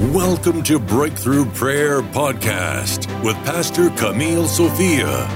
[0.00, 5.26] Welcome to Breakthrough Prayer Podcast with Pastor Camille Sophia.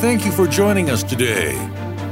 [0.00, 1.54] Thank you for joining us today.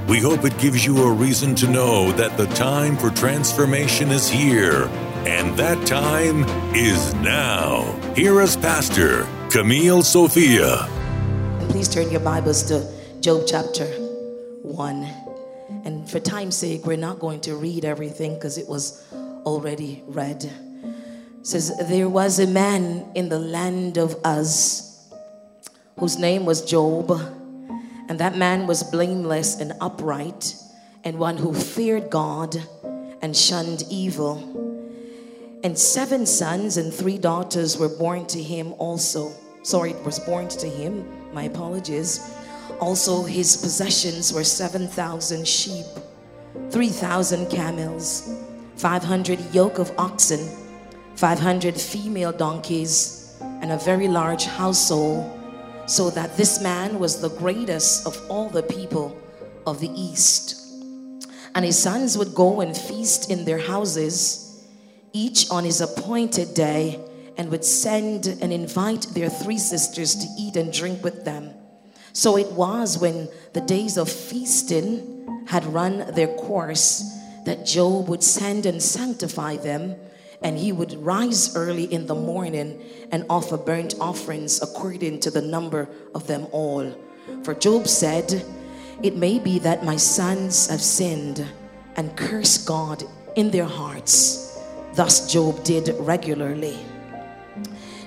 [0.06, 4.28] We hope it gives you a reason to know that the time for transformation is
[4.28, 4.84] here,
[5.26, 6.44] and that time
[6.76, 7.82] is now.
[8.14, 10.88] Here is Pastor Camille Sophia.
[11.70, 12.88] Please turn your Bibles to
[13.20, 13.86] Job chapter
[14.62, 15.02] 1.
[15.84, 19.04] And for time's sake, we're not going to read everything because it was
[19.44, 20.48] already read
[21.42, 25.10] says there was a man in the land of Uz
[25.98, 27.10] whose name was Job
[28.08, 30.54] and that man was blameless and upright
[31.04, 32.56] and one who feared God
[33.22, 34.36] and shunned evil.
[35.62, 39.32] And seven sons and three daughters were born to him also.
[39.62, 41.06] Sorry it was born to him.
[41.32, 42.34] My apologies.
[42.80, 45.86] Also his possessions were 7000 sheep
[46.70, 48.34] 3000 camels
[48.76, 50.59] 500 yoke of oxen
[51.20, 55.30] 500 female donkeys, and a very large household,
[55.84, 59.14] so that this man was the greatest of all the people
[59.66, 60.56] of the East.
[61.54, 64.64] And his sons would go and feast in their houses,
[65.12, 66.98] each on his appointed day,
[67.36, 71.50] and would send and invite their three sisters to eat and drink with them.
[72.14, 78.22] So it was when the days of feasting had run their course that Job would
[78.22, 79.96] send and sanctify them
[80.42, 85.42] and he would rise early in the morning and offer burnt offerings according to the
[85.42, 86.94] number of them all.
[87.42, 88.44] For Job said,
[89.02, 91.46] It may be that my sons have sinned
[91.96, 93.04] and cursed God
[93.36, 94.58] in their hearts.
[94.94, 96.78] Thus Job did regularly.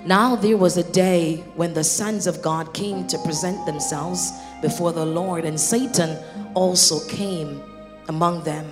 [0.06, 4.31] Now there was a day when the sons of God came to present themselves
[4.62, 6.18] before the Lord, and Satan
[6.56, 7.64] also came
[8.09, 8.70] among them.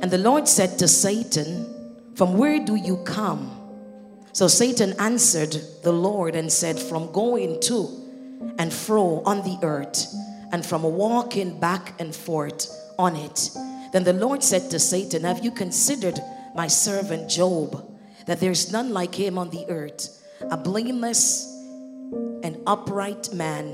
[0.00, 1.77] And the Lord said to Satan,
[2.18, 3.48] from where do you come?
[4.32, 7.88] So Satan answered the Lord and said, From going to
[8.58, 10.12] and fro on the earth,
[10.50, 12.66] and from walking back and forth
[12.98, 13.50] on it.
[13.92, 16.18] Then the Lord said to Satan, Have you considered
[16.56, 17.88] my servant Job,
[18.26, 21.46] that there's none like him on the earth, a blameless
[22.42, 23.66] and upright man,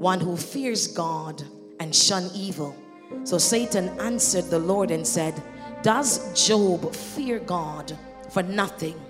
[0.00, 1.40] one who fears God
[1.78, 2.74] and shun evil?
[3.22, 5.40] So Satan answered the Lord and said,
[5.82, 7.96] does Job fear God
[8.30, 9.00] for nothing?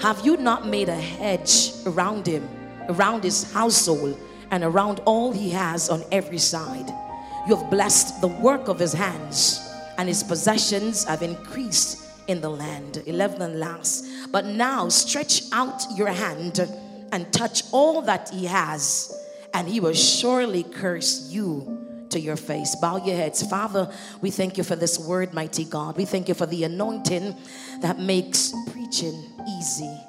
[0.00, 2.48] Have you not made a hedge around him,
[2.88, 4.18] around his household,
[4.50, 6.88] and around all he has on every side?
[7.48, 9.60] You have blessed the work of his hands,
[9.98, 13.02] and his possessions have increased in the land.
[13.06, 14.06] 11 and last.
[14.32, 16.60] But now stretch out your hand
[17.12, 19.12] and touch all that he has,
[19.52, 22.74] and he will surely curse you to your face.
[22.76, 23.42] Bow your heads.
[23.46, 25.96] Father, we thank you for this word, mighty God.
[25.96, 27.36] We thank you for the anointing
[27.80, 30.00] that makes preaching easy.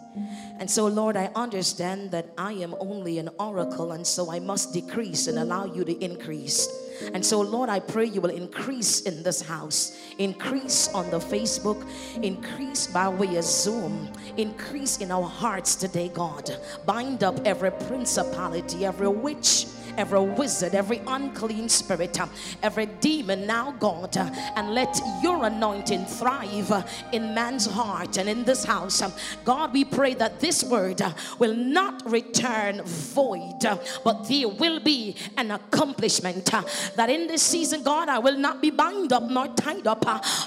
[0.59, 4.73] And so, Lord, I understand that I am only an oracle, and so I must
[4.73, 6.67] decrease and allow you to increase.
[7.13, 11.87] And so, Lord, I pray you will increase in this house, increase on the Facebook,
[12.23, 16.49] increase by way of Zoom, increase in our hearts today, God.
[16.87, 22.27] Bind up every principality, every witch every wizard, every unclean spirit, uh,
[22.61, 28.29] every demon now, God, uh, and let your anointing thrive uh, in man's heart and
[28.29, 29.01] in this house.
[29.01, 29.11] Um,
[29.43, 34.79] God, we pray that this word uh, will not return void, uh, but there will
[34.79, 36.53] be an accomplishment.
[36.53, 36.63] Uh,
[36.95, 40.01] that in this season, God, I will not be bound up nor tied up,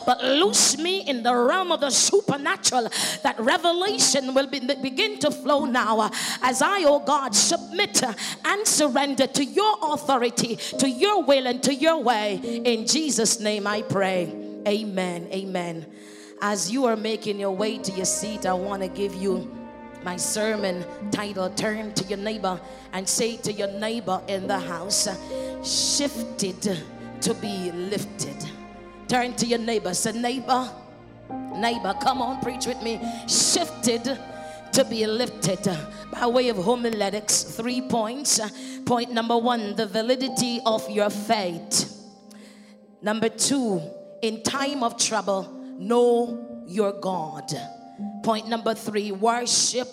[0.07, 2.89] but loose me in the realm of the supernatural.
[3.23, 6.11] That revelation will be, begin to flow now
[6.43, 8.03] as I, oh God, submit
[8.45, 12.35] and surrender to to your authority, to your will, and to your way.
[12.63, 14.31] In Jesus' name I pray.
[14.69, 15.29] Amen.
[15.33, 15.87] Amen.
[16.43, 19.51] As you are making your way to your seat, I want to give you
[20.05, 22.61] my sermon title Turn to your neighbor
[22.93, 25.09] and say to your neighbor in the house,
[25.65, 26.61] shifted
[27.23, 28.37] to be lifted.
[29.09, 29.95] Turn to your neighbor.
[29.95, 30.71] Say, neighbor,
[31.57, 33.01] neighbor, come on, preach with me.
[33.27, 34.19] Shifted
[34.73, 35.69] to be lifted
[36.13, 37.43] by way of homiletics.
[37.43, 38.41] Three points.
[38.85, 41.97] Point number one the validity of your faith.
[43.03, 43.81] Number two,
[44.23, 47.51] in time of trouble, know your God.
[48.23, 49.89] Point number three, worship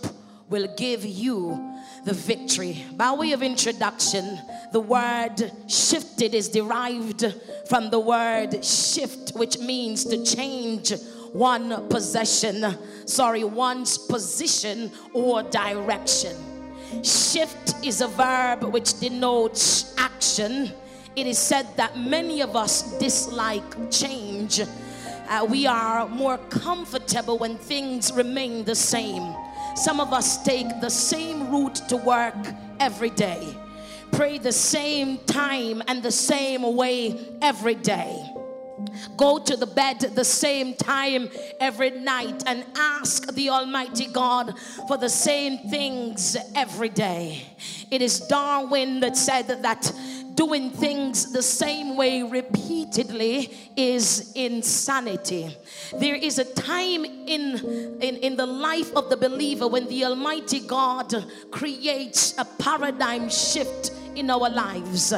[0.50, 1.76] will give you
[2.06, 2.86] the victory.
[2.94, 4.40] By way of introduction,
[4.72, 7.26] the word shifted is derived
[7.68, 10.94] from the word shift, which means to change
[11.38, 12.66] one possession,
[13.06, 16.36] sorry, one's position or direction.
[17.04, 20.72] Shift is a verb which denotes action.
[21.16, 24.62] It is said that many of us dislike change
[25.30, 29.36] uh, we are more comfortable when things remain the same.
[29.76, 32.36] Some of us take the same route to work
[32.80, 33.56] every day,
[34.12, 38.37] pray the same time and the same way every day
[39.16, 41.30] go to the bed the same time
[41.60, 44.54] every night and ask the Almighty God
[44.88, 47.46] for the same things every day.
[47.92, 49.92] It is Darwin that said that
[50.38, 55.58] doing things the same way repeatedly is insanity.
[56.00, 60.60] There is a time in, in, in the life of the believer when the Almighty
[60.60, 65.14] God creates a paradigm shift in our lives.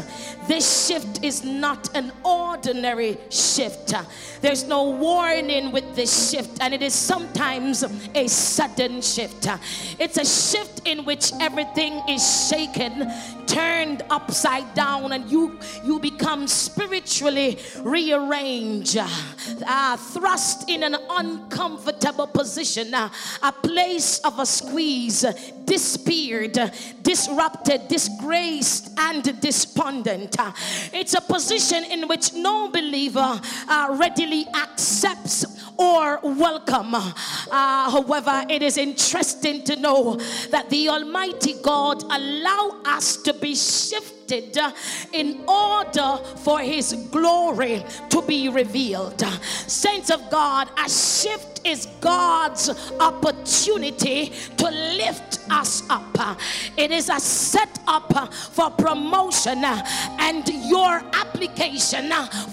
[0.47, 3.93] This shift is not an ordinary shift.
[4.41, 7.83] There's no warning with this shift, and it is sometimes
[8.15, 9.47] a sudden shift.
[9.99, 13.11] It's a shift in which everything is shaken,
[13.47, 22.93] turned upside down, and you you become spiritually rearranged, uh, thrust in an uncomfortable position,
[22.93, 23.09] uh,
[23.43, 25.25] a place of a squeeze,
[25.65, 26.57] disappeared,
[27.01, 30.35] disrupted, disgraced, and despondent.
[30.93, 35.45] It's a position in which no believer uh, readily accepts
[35.77, 36.93] or welcome.
[36.93, 37.11] Uh,
[37.51, 40.15] however, it is interesting to know
[40.51, 44.57] that the Almighty God allow us to be shifted
[45.13, 49.21] in order for his glory to be revealed.
[49.67, 52.69] Saints of God, a shift is God's
[52.99, 56.05] opportunity to lift us up.
[56.77, 62.11] It is a setup for promotion and your application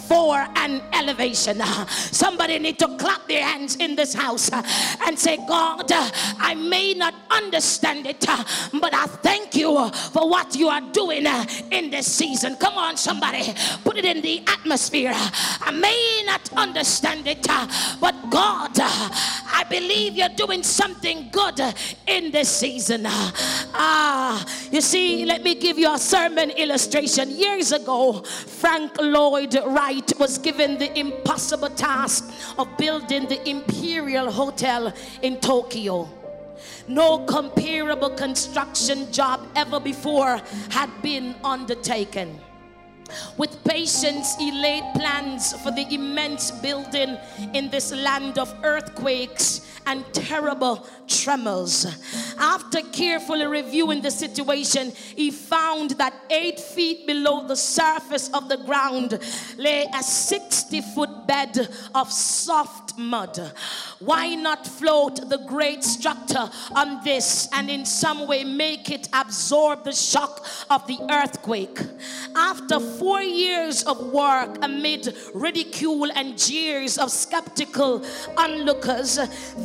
[0.09, 1.61] for an elevation.
[1.87, 7.15] Somebody need to clap their hands in this house and say, God, I may not
[7.31, 11.27] understand it, but I thank you for what you are doing
[11.71, 12.57] in this season.
[12.57, 13.55] Come on, somebody,
[13.85, 15.13] put it in the atmosphere.
[15.15, 17.47] I may not understand it,
[18.01, 21.61] but God, I believe you're doing something good
[22.07, 22.86] in this season.
[23.79, 27.31] Ah, you see, let me give you a sermon illustration.
[27.31, 34.93] Years ago, Frank Lloyd Wright was given the impossible task of building the Imperial Hotel
[35.23, 36.09] in Tokyo.
[36.89, 40.41] No comparable construction job ever before
[40.71, 42.41] had been undertaken.
[43.37, 47.17] With patience, he laid plans for the immense building
[47.55, 51.87] in this land of earthquakes and terrible tremors.
[52.39, 58.57] After carefully reviewing the situation, he found that eight feet below the surface of the
[58.59, 59.19] ground
[59.57, 63.53] lay a 60 foot bed of soft mud.
[64.01, 69.85] Why not float the great structure on this and in some way make it absorb
[69.85, 71.79] the shock of the earthquake?
[72.35, 78.05] After four years of work amid ridicule and jeers of skeptical
[78.37, 79.19] onlookers,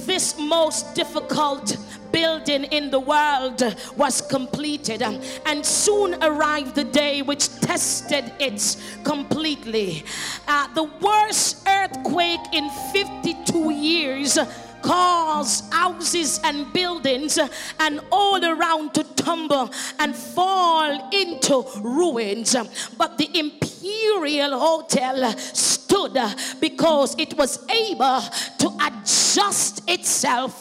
[0.05, 1.77] this most difficult
[2.11, 3.63] building in the world
[3.95, 10.03] was completed and soon arrived the day which tested it completely.
[10.47, 14.37] Uh, the worst earthquake in 52 years
[14.81, 17.39] caused houses and buildings
[17.79, 22.55] and all around to tumble and fall into ruins.
[22.97, 26.17] But the Imperial Hotel stood
[26.59, 28.21] because it was able
[28.59, 30.59] to adjust itself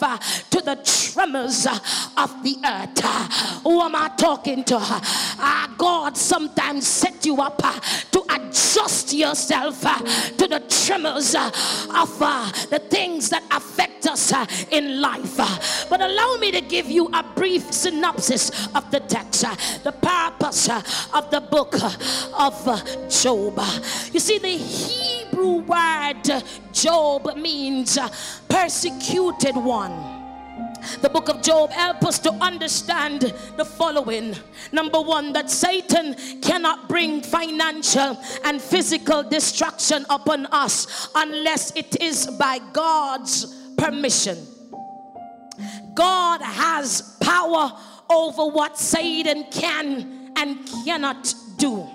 [0.49, 1.67] to the tremors
[2.17, 3.63] of the earth.
[3.63, 4.77] Who am I talking to?
[4.79, 7.61] Uh, God sometimes set you up
[8.11, 12.19] to adjust yourself to the tremors of
[12.69, 15.39] the things that affect uh, in life.
[15.39, 15.57] Uh,
[15.89, 20.69] but allow me to give you a brief synopsis of the text, uh, the purpose
[21.13, 21.75] of the book
[22.37, 23.59] of Job.
[24.11, 27.97] You see, the Hebrew word Job means
[28.49, 30.21] persecuted one.
[31.01, 34.35] The book of Job helps us to understand the following.
[34.71, 42.27] Number one, that Satan cannot bring financial and physical destruction upon us unless it is
[42.27, 44.37] by God's permission.
[45.95, 47.71] God has power
[48.11, 51.87] over what Satan can and cannot do.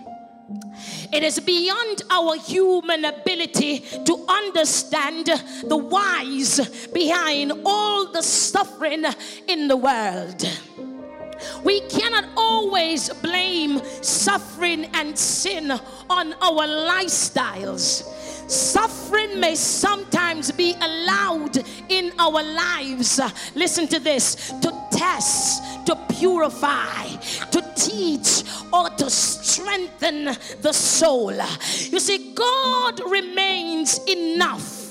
[1.13, 9.05] It is beyond our human ability to understand the whys behind all the suffering
[9.47, 10.45] in the world.
[11.63, 18.03] We cannot always blame suffering and sin on our lifestyles
[18.47, 23.21] Suffering may sometimes be allowed in our lives.
[23.55, 27.07] Listen to this to test, to purify,
[27.51, 31.33] to teach, or to strengthen the soul.
[31.33, 34.87] You see, God remains enough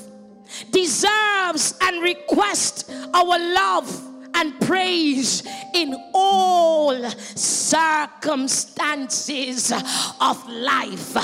[0.70, 5.42] deserves and requests our love and praise
[5.74, 9.72] in all circumstances
[10.20, 11.14] of life,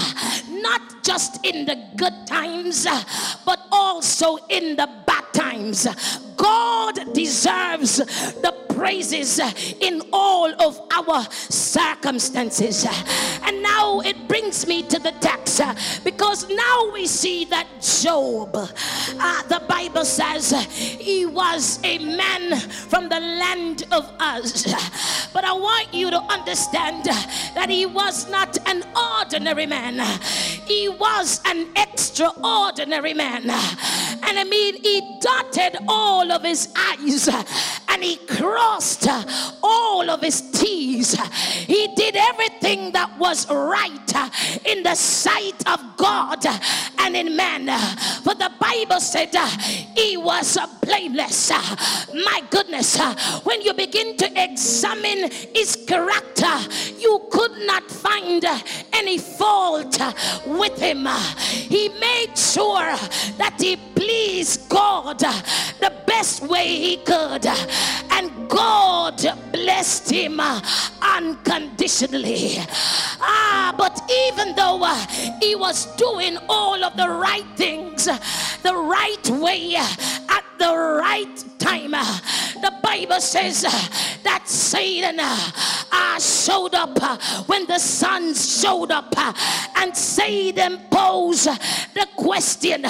[0.50, 2.86] not just in the good times,
[3.44, 5.86] but also in the bad times.
[6.36, 9.38] God deserves the praises
[9.80, 12.84] in all of our circumstances.
[13.44, 15.60] And now it brings me to the text
[16.04, 23.01] because now we see that Job, uh, the Bible says, he was a man from
[23.08, 24.74] the land of Uz.
[25.32, 29.98] But I want you to understand that he was not an ordinary man,
[30.66, 33.42] he was an extraordinary man.
[34.24, 37.28] And I mean, he dotted all of his I's
[37.88, 39.06] and he crossed
[39.62, 41.14] all of his T's.
[41.66, 46.44] He did everything that was right in the sight of God
[46.98, 47.66] and in man.
[48.22, 49.34] For the Bible said
[49.96, 51.50] he was blameless.
[51.50, 56.54] My goodness, Uh, when you begin to examine his character,
[56.98, 58.44] you could not find
[59.02, 59.98] any fault
[60.46, 61.08] with him.
[61.50, 62.94] He made sure
[63.36, 69.18] that he pleased God the best way he could, and God
[69.52, 70.40] blessed him
[71.02, 72.58] unconditionally.
[73.20, 74.84] Ah, but even though
[75.40, 78.04] he was doing all of the right things
[78.62, 86.96] the right way at the right time, the Bible says that Satan uh, showed up
[87.48, 89.32] when the son showed up, uh,
[89.76, 91.46] and Satan posed
[91.94, 92.82] the question,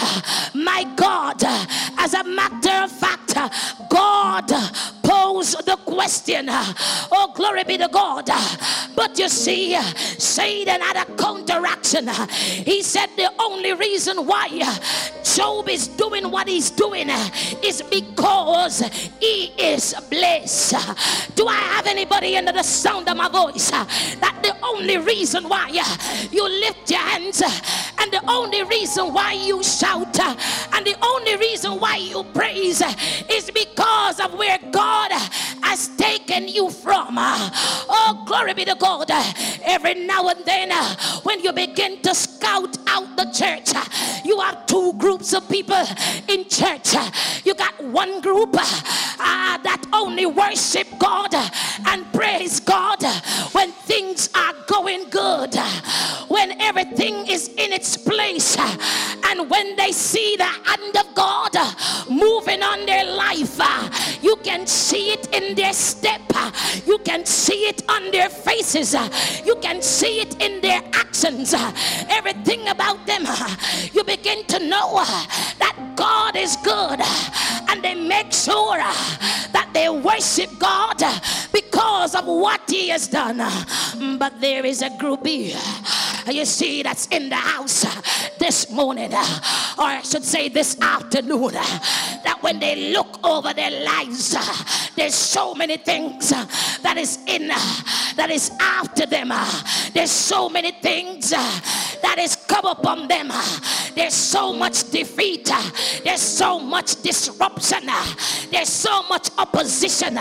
[0.54, 1.66] My God, uh,
[1.98, 3.48] as a matter of fact, uh,
[3.88, 4.48] God
[5.02, 8.28] posed the question, Oh, glory be to God.
[8.94, 9.74] But you see,
[10.18, 12.08] Satan had a counteraction.
[12.08, 14.48] He said the only reason why
[15.24, 17.08] Job is doing what he's doing
[17.62, 18.80] is because
[19.20, 20.74] he is blessed.
[21.36, 25.70] Do I have anybody under the sound of my voice that the only reason why
[26.30, 31.78] you lift your hands and the only reason why you shout and the only reason
[31.78, 32.82] why you praise
[33.30, 35.10] is because of where God
[35.62, 37.14] has taken you from?
[37.18, 39.10] Oh, glory be to God.
[39.64, 40.70] Every now and then,
[41.22, 43.72] when you begin to scout out the church,
[44.24, 45.82] you have two groups of people
[46.28, 46.94] in church.
[47.44, 51.34] You got one group uh, that only worship God
[51.86, 53.02] and praise God
[53.52, 55.54] when things are going good,
[56.28, 58.76] when everything is in its place, uh,
[59.26, 61.72] and when they see the hand of God uh,
[62.10, 63.56] moving on their life.
[63.58, 63.88] Uh,
[64.22, 66.22] you can see it in their step,
[66.86, 68.94] you can see it on their faces,
[69.44, 71.54] you can see it in their actions.
[72.08, 73.26] Everything about them,
[73.92, 75.02] you begin to know
[75.58, 77.00] that God is good,
[77.68, 81.02] and they make sure that they worship God
[81.52, 81.71] because
[82.14, 83.38] of what He has done.
[84.18, 85.58] But there is a group here,
[86.30, 87.84] you see, that's in the house
[88.38, 94.36] this morning, or I should say this afternoon, that when they look over their lives,
[94.96, 99.32] there's so many things that is in, that is after them.
[99.92, 101.32] There's so many things
[102.02, 103.30] that is come upon them.
[103.94, 105.50] There's so much defeat.
[106.04, 107.88] There's so much disruption.
[108.50, 110.18] There's so much opposition.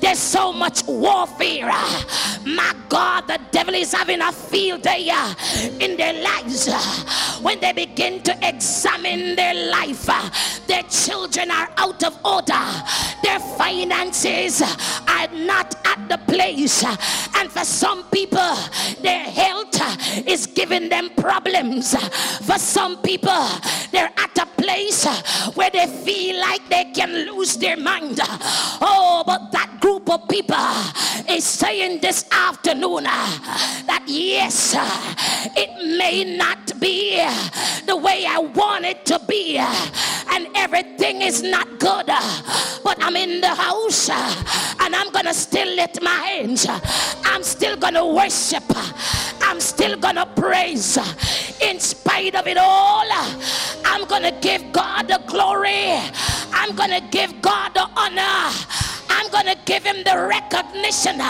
[0.00, 1.72] There's so much warfare.
[2.46, 5.34] My God, the devil is having a field day uh,
[5.80, 6.68] in their lives.
[7.42, 10.30] When they begin to examine their life, uh,
[10.66, 12.64] their children are out of order.
[13.22, 16.84] Their finances are not at the place.
[17.36, 18.54] And for some people,
[19.02, 21.94] their health is giving them problems.
[22.46, 23.46] For some people,
[23.92, 25.06] they're at a place
[25.54, 28.18] where they feel like they can lose their mind.
[28.22, 30.56] Oh, but that group of people
[31.28, 34.74] is saying this afternoon that yes,
[35.56, 37.16] it may not be
[37.86, 43.40] the way I want it to be, and everything is not good, but I'm in
[43.40, 44.08] the house
[44.80, 46.66] and I'm gonna still lift my hands.
[47.24, 48.64] I'm still gonna worship.
[49.42, 50.98] I'm still gonna praise
[51.60, 53.06] in spite of it all.
[53.84, 55.98] I'm gonna give God the glory.
[56.52, 58.50] I'm gonna give God the honor.
[59.08, 61.20] I'm gonna give him the recognition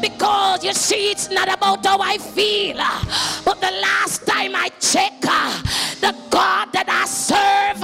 [0.00, 2.76] because you see, it's not about how I feel,
[3.44, 7.82] but the last time I check, the God that I serve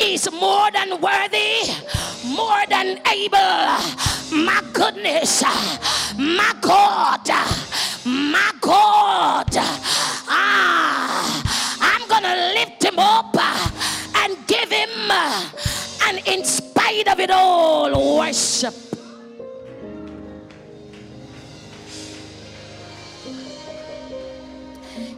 [0.00, 1.74] is more than worthy,
[2.24, 3.68] more than able.
[4.44, 5.42] My goodness,
[6.16, 7.28] my God,
[8.06, 9.79] my God.
[17.00, 18.99] Spite of it all, worship.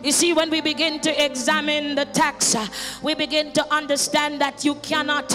[0.02, 2.66] You see, when we begin to examine the text, uh,
[3.02, 5.28] we begin to understand that you cannot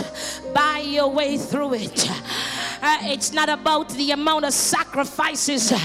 [0.53, 2.09] buy your way through it.
[2.81, 5.79] Uh, it's not about the amount of sacrifices uh,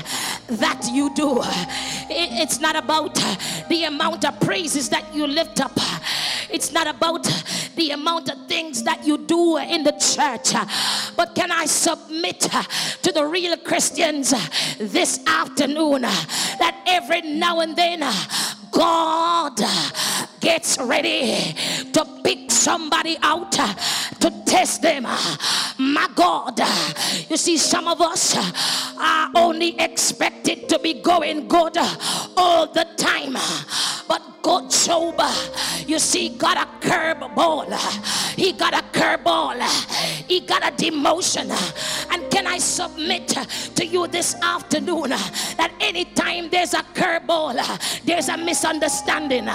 [0.49, 3.37] that you do, it, it's not about uh,
[3.69, 5.73] the amount of praises that you lift up,
[6.51, 7.23] it's not about
[7.77, 10.53] the amount of things that you do in the church.
[11.17, 14.35] But can I submit to the real Christians
[14.77, 18.03] this afternoon that every now and then
[18.73, 19.61] God
[20.41, 21.55] gets ready
[21.93, 25.05] to pick somebody out to test them.
[25.79, 26.59] My God,
[27.29, 28.35] you see, some of us
[28.99, 31.76] are only expected to be going good
[32.37, 33.35] all the time.
[34.09, 35.21] But God, Job,
[35.87, 37.73] you see, got a curveball.
[38.37, 39.61] He got a curveball.
[40.29, 41.50] He got a demotion.
[42.12, 47.55] And can I submit to you this afternoon that anytime there's a curveball,
[48.05, 49.49] there's a misunderstanding.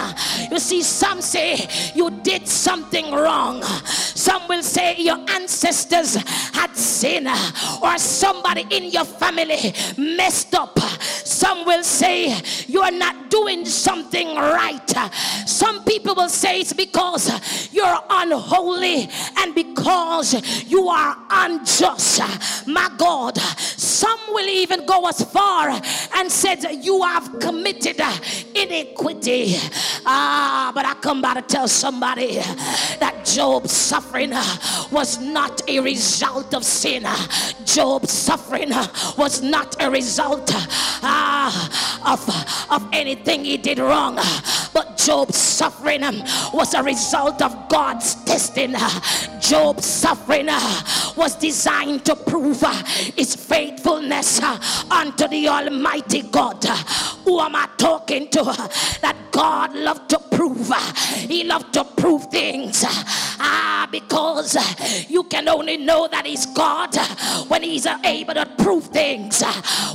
[0.52, 3.64] You see, some say you did something wrong.
[3.64, 6.16] Some will say your ancestors
[6.54, 7.30] had sinned,
[7.82, 10.78] or somebody in your family messed up.
[10.80, 12.36] Some will say
[12.68, 14.90] you are not doing something right.
[15.46, 22.22] Some people will say it's because you're unholy and because you are unjust.
[22.68, 25.70] My God, some will even go as far
[26.18, 28.02] and said you have committed
[28.56, 29.56] iniquity.
[30.06, 32.38] Ah, but I come by to tell somebody
[33.00, 34.32] that Job's suffering
[34.92, 37.06] was not a result of sin.
[37.66, 38.70] Job's suffering
[39.18, 40.50] was not a result
[41.04, 41.52] ah,
[42.14, 44.16] of, of anything he did wrong.
[44.74, 46.02] But Job's suffering
[46.52, 48.74] was a result of God's testing.
[49.40, 50.48] Job's suffering
[51.18, 52.84] was designed to prove uh,
[53.16, 54.60] his faithfulness uh,
[54.92, 56.64] unto the Almighty God.
[57.26, 58.44] Who am I talking to?
[59.02, 60.72] That God loved to prove.
[60.72, 60.94] Uh,
[61.28, 62.84] he loved to prove things.
[63.40, 64.58] Ah, because
[65.10, 66.96] you can only know that He's God
[67.48, 69.44] when He's able to prove things,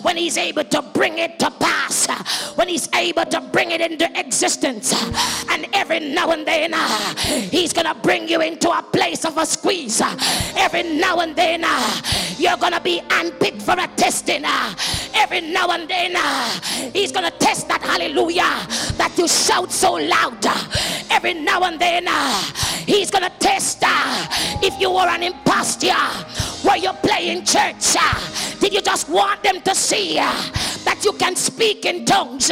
[0.02, 2.06] when He's able to bring it to pass,
[2.56, 4.92] when He's able to bring it into existence.
[5.50, 6.72] And every now and then,
[7.50, 10.00] He's gonna bring you into a place of a squeeze.
[10.56, 12.02] Every now and then, uh,
[12.38, 14.44] you're gonna be unpicked for a testing.
[14.44, 14.74] Uh.
[15.14, 16.60] Every now and then, uh,
[16.92, 20.44] He's gonna test that hallelujah that you shout so loud.
[21.10, 22.06] Every now and then,
[22.86, 23.82] He's gonna test
[24.62, 25.94] if you were an impostor.
[26.64, 27.96] Were you playing church?
[28.62, 30.30] Did you just want them to see uh,
[30.84, 32.48] that you can speak in tongues?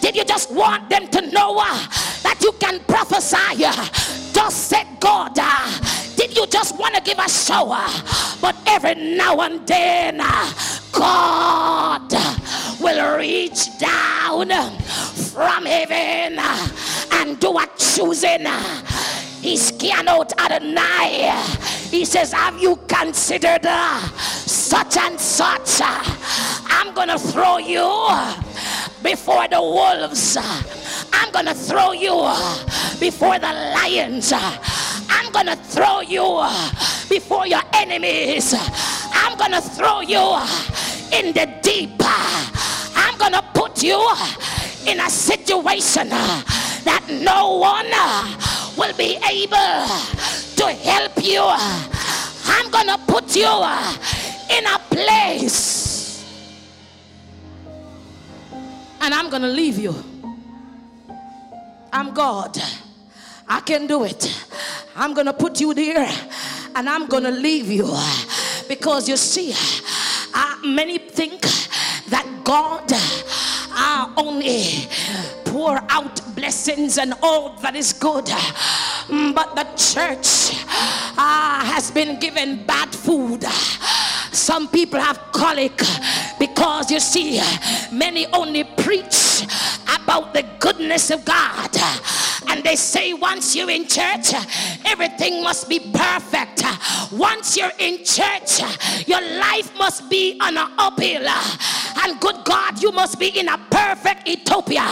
[0.00, 1.74] Did you just want them to know uh,
[2.22, 3.64] that you can prophesy?
[4.32, 5.36] Just said God.
[5.36, 7.74] Uh, did you just want to give a show?
[8.40, 10.18] But every now and then,
[10.92, 12.12] God
[12.80, 14.50] will reach down
[15.32, 18.46] from heaven and do a choosing.
[19.40, 21.30] He's out Adonai.
[21.90, 25.80] He says, Have you considered uh, such and such?
[25.80, 27.86] I'm gonna throw you
[29.02, 30.36] before the wolves.
[31.12, 32.14] I'm gonna throw you
[32.98, 34.32] before the lions.
[34.34, 36.44] I'm gonna throw you
[37.08, 38.54] before your enemies.
[39.12, 40.36] I'm gonna throw you
[41.12, 41.94] in the deep.
[42.00, 43.98] I'm gonna put you
[44.86, 48.47] in a situation that no one
[48.78, 49.86] will be able
[50.56, 51.42] to help you.
[51.44, 53.46] I'm going to put you
[54.56, 56.24] in a place
[59.00, 59.94] and I'm going to leave you.
[61.92, 62.56] I'm God.
[63.48, 64.46] I can do it.
[64.94, 66.08] I'm going to put you there
[66.76, 67.92] and I'm going to leave you
[68.68, 69.52] because you see,
[70.34, 71.40] uh, many think
[72.10, 74.86] that God uh, only
[75.44, 78.26] pour out blessings and all that is good.
[78.26, 80.54] Mm, but the church
[81.18, 83.42] uh, has been given bad food.
[84.30, 85.76] Some people have colic
[86.38, 87.40] because you see,
[87.90, 89.42] many only preach
[90.00, 91.70] about the goodness of God.
[92.46, 94.32] And they say once you're in church,
[94.84, 96.62] everything must be perfect.
[97.12, 98.60] Once you're in church,
[99.06, 101.26] your life must be on an uphill.
[102.04, 104.88] And good God, you must be in a perfect utopia.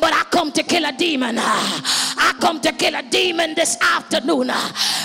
[0.00, 1.36] But I come to kill a demon.
[1.38, 4.50] I come to kill a demon this afternoon.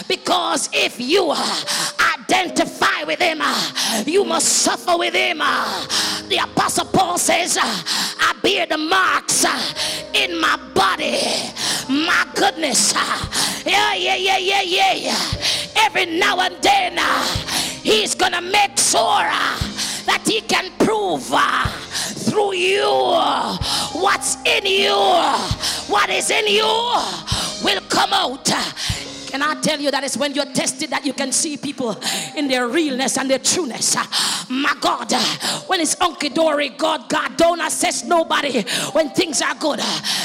[0.08, 3.42] Because if you identify with him,
[4.06, 5.38] you must suffer with him.
[5.38, 9.46] The apostle Paul says, I bear the marks
[10.14, 11.22] in my body.
[11.90, 12.94] My goodness.
[13.66, 15.16] Yeah, yeah, yeah, yeah, yeah.
[15.76, 17.48] Every now and then uh,
[17.88, 19.58] He's gonna make sure uh,
[20.06, 21.66] that he can prove uh,
[22.28, 22.84] through you
[23.94, 24.94] what's in you,
[25.88, 26.68] what is in you
[27.64, 28.46] will come out
[29.28, 31.96] can I tell you that it's when you're tested that you can see people
[32.36, 33.96] in their realness and their trueness?
[34.50, 35.12] My God,
[35.68, 38.64] when it's unky dory, God, God, don't assess nobody
[38.94, 39.82] when things are good.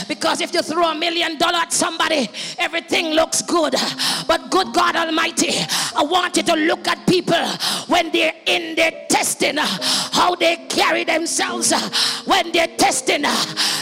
[0.09, 3.75] Because if you throw a million dollar at somebody, everything looks good.
[4.29, 5.53] But good God Almighty,
[5.97, 7.45] I want you to look at people
[7.88, 11.73] when they're in their testing, how they carry themselves
[12.25, 13.25] when they're testing.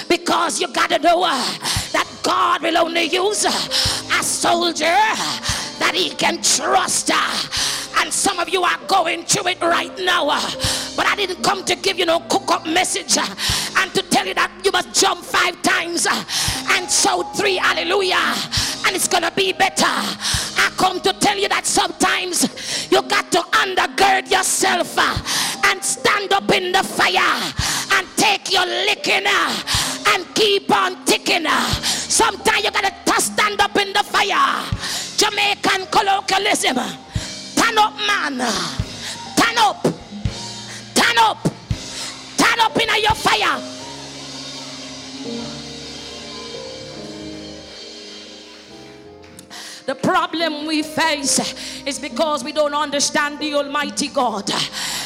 [0.09, 1.59] Because you got to know uh,
[1.93, 4.99] that God will only use a soldier
[5.79, 7.11] that he can trust.
[7.99, 10.27] And some of you are going through it right now.
[10.97, 14.35] But I didn't come to give you no cook up message and to tell you
[14.35, 18.35] that you must jump five times and shout three hallelujah
[18.87, 19.85] and it's gonna be better.
[19.87, 24.99] I come to tell you that sometimes you got to undergird yourself
[25.67, 27.53] and stand up in the fire
[27.95, 31.47] and take your licking and keep on ticking.
[31.47, 34.65] Sometimes you gotta stand up in the fire.
[35.17, 36.79] Jamaican colloquialism.
[37.71, 38.39] Turn up, man.
[39.37, 39.83] Turn up.
[40.93, 41.39] Turn up.
[42.37, 43.63] Turn up in your fire.
[49.87, 54.51] The problem we face is because we don't understand the Almighty God.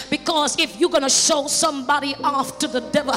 [0.09, 3.15] Because if you're gonna show somebody off to the devil,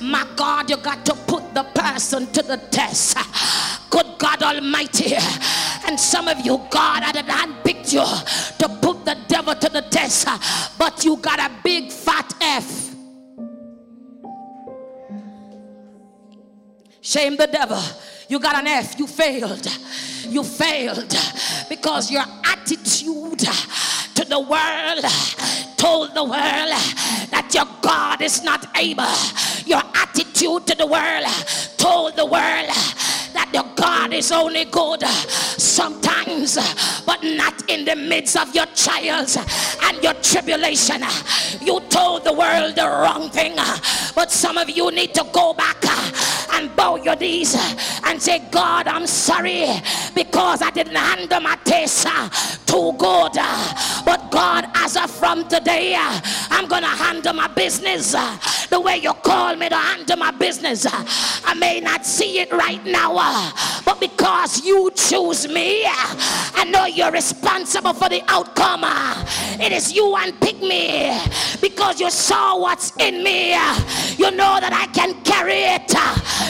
[0.00, 3.16] my God, you got to put the person to the test.
[3.92, 5.14] Good God Almighty.
[5.86, 8.00] And some of you, God had handpicked you
[8.58, 10.26] to put the devil to the test,
[10.78, 12.94] but you got a big fat F.
[17.02, 17.82] Shame the devil.
[18.28, 18.98] You got an F.
[18.98, 19.66] You failed.
[20.26, 21.14] You failed
[21.68, 25.04] because your attitude to the world
[25.76, 26.72] told the world
[27.30, 29.04] that your God is not able.
[29.66, 31.26] Your attitude to the world
[31.76, 32.70] told the world
[33.32, 36.56] that your God is only good sometimes,
[37.04, 41.02] but not in the midst of your trials and your tribulation.
[41.60, 43.56] You told the world the wrong thing,
[44.14, 45.82] but some of you need to go back
[46.62, 47.56] and bow your knees
[48.04, 49.66] and say, God, I'm sorry
[50.14, 52.06] because I didn't handle my taste
[52.66, 53.32] too good.
[54.04, 58.12] But God, as of from today, I'm gonna handle my business
[58.70, 60.86] the way you call me to handle my business.
[60.88, 63.52] I may not see it right now,
[63.84, 68.84] but because you choose me, I know you're responsible for the outcome.
[69.60, 71.18] It is you and pick me
[71.60, 73.50] because you saw what's in me.
[74.16, 75.92] You know that I can carry it.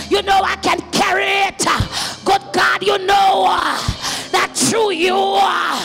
[0.08, 1.58] You know I can carry it.
[2.24, 3.76] Good God, you know uh,
[4.30, 5.84] that through you uh,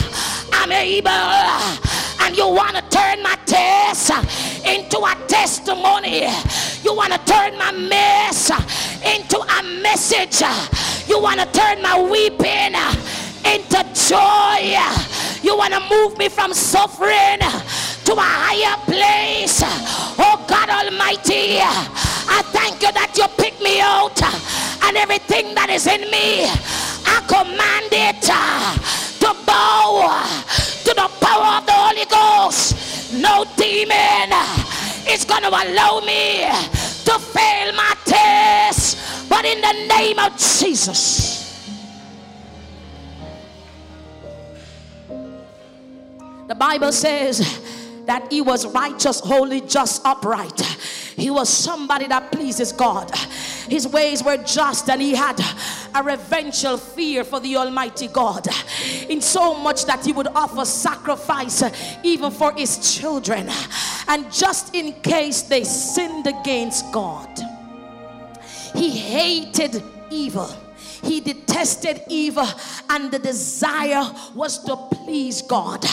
[0.52, 1.76] I'm able uh,
[2.20, 4.10] and you want to turn my test
[4.66, 6.26] into a testimony.
[6.84, 8.50] You want to turn my mess
[9.04, 10.42] into a message.
[11.08, 12.74] You want to turn my weeping
[13.44, 14.78] into joy.
[15.42, 17.40] You want to move me from suffering
[18.08, 19.60] to a higher place.
[20.16, 24.16] Oh God Almighty, I thank you that you picked me out
[24.88, 26.48] and everything that is in me.
[27.04, 28.24] I command it
[29.20, 30.08] to bow
[30.88, 33.12] to the power of the Holy Ghost.
[33.12, 34.32] No demon
[35.04, 36.48] is going to allow me
[37.04, 39.28] to fail my test.
[39.28, 41.36] But in the name of Jesus.
[46.48, 47.44] The Bible says
[48.08, 50.58] that he was righteous, holy, just, upright.
[51.14, 53.14] He was somebody that pleases God.
[53.68, 55.38] His ways were just, and he had
[55.94, 58.48] a revengeful fear for the Almighty God.
[59.10, 61.70] In so much that he would offer sacrifice uh,
[62.02, 63.50] even for his children.
[64.08, 67.28] And just in case they sinned against God,
[68.74, 70.48] he hated evil
[71.02, 72.46] he detested evil,
[72.90, 75.84] and the desire was to please God.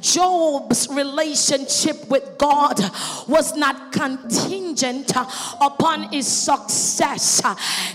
[0.00, 2.78] Job's relationship with God
[3.26, 5.12] was not contingent
[5.60, 7.42] upon his success,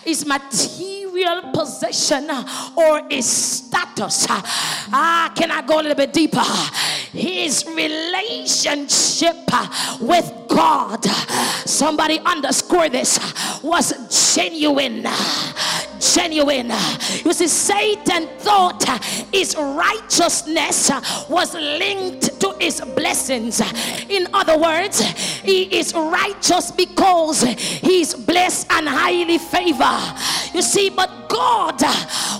[0.04, 2.30] his material possession,
[2.76, 4.28] or his status.
[4.30, 6.44] Ah, can I go a little bit deeper?
[7.12, 9.36] His relationship
[10.00, 11.04] with God,
[11.66, 13.20] somebody underscore this,
[13.64, 15.04] was genuine
[16.04, 16.72] genuine.
[17.24, 18.84] You see, Satan thought
[19.32, 20.92] his righteousness
[21.30, 23.62] was linked to his blessings.
[24.10, 25.00] In other words,
[25.42, 30.16] he is righteous because he's blessed and highly favored.
[30.54, 31.82] You see, but God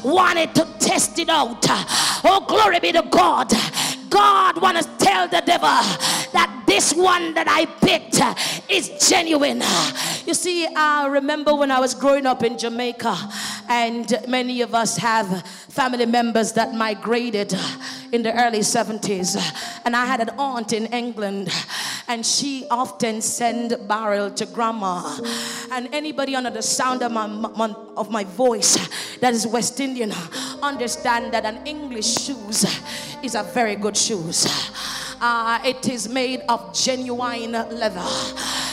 [0.04, 1.66] wanted to test it out.
[2.26, 3.52] Oh, glory be to God.
[4.14, 5.68] God want to tell the devil
[6.34, 8.22] that this one that I picked
[8.70, 9.64] is genuine.
[10.28, 13.18] You see, I remember when I was growing up in Jamaica,
[13.68, 17.56] and many of us have family members that migrated
[18.12, 19.36] in the early 70s.
[19.84, 21.50] And I had an aunt in England,
[22.08, 25.18] and she often sent barrel to grandma.
[25.72, 28.78] And anybody under the sound of my, of my voice
[29.24, 30.12] that is West Indian
[30.62, 32.66] understand that an English shoes
[33.24, 34.46] is a very good shoes.
[35.22, 38.06] Uh, it is made of genuine leather.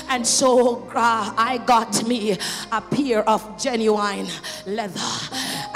[0.08, 2.36] And so uh, I got me
[2.72, 4.26] a pair of genuine
[4.66, 5.00] leather.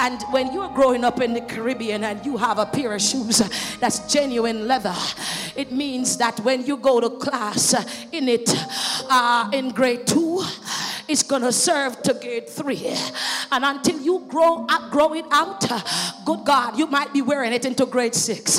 [0.00, 3.38] And when you're growing up in the Caribbean and you have a pair of shoes
[3.78, 4.96] that's genuine leather,
[5.54, 7.74] it means that when you go to class
[8.10, 8.50] in it
[9.08, 10.42] uh, in grade two,
[11.06, 12.92] it's gonna serve to grade three.
[13.52, 15.60] And until you grow up, grow it out,
[16.24, 18.58] good God, you might be wearing it into grade six.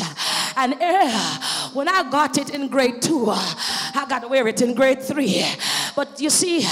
[0.58, 4.74] And uh, when I got it in grade two, I got to wear it in
[4.74, 5.46] grade three.
[5.96, 6.66] But you see,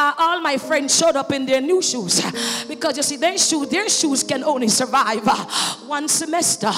[0.00, 2.22] uh, all my friends showed up in their new shoes
[2.66, 5.44] because you see, their shoes, their shoes can only survive uh,
[5.86, 6.70] one semester,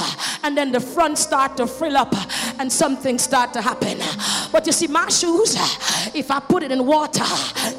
[0.43, 2.15] and then the front start to frill up,
[2.59, 3.99] and something start to happen.
[4.51, 5.57] But you see, my shoes,
[6.15, 7.25] if I put it in water,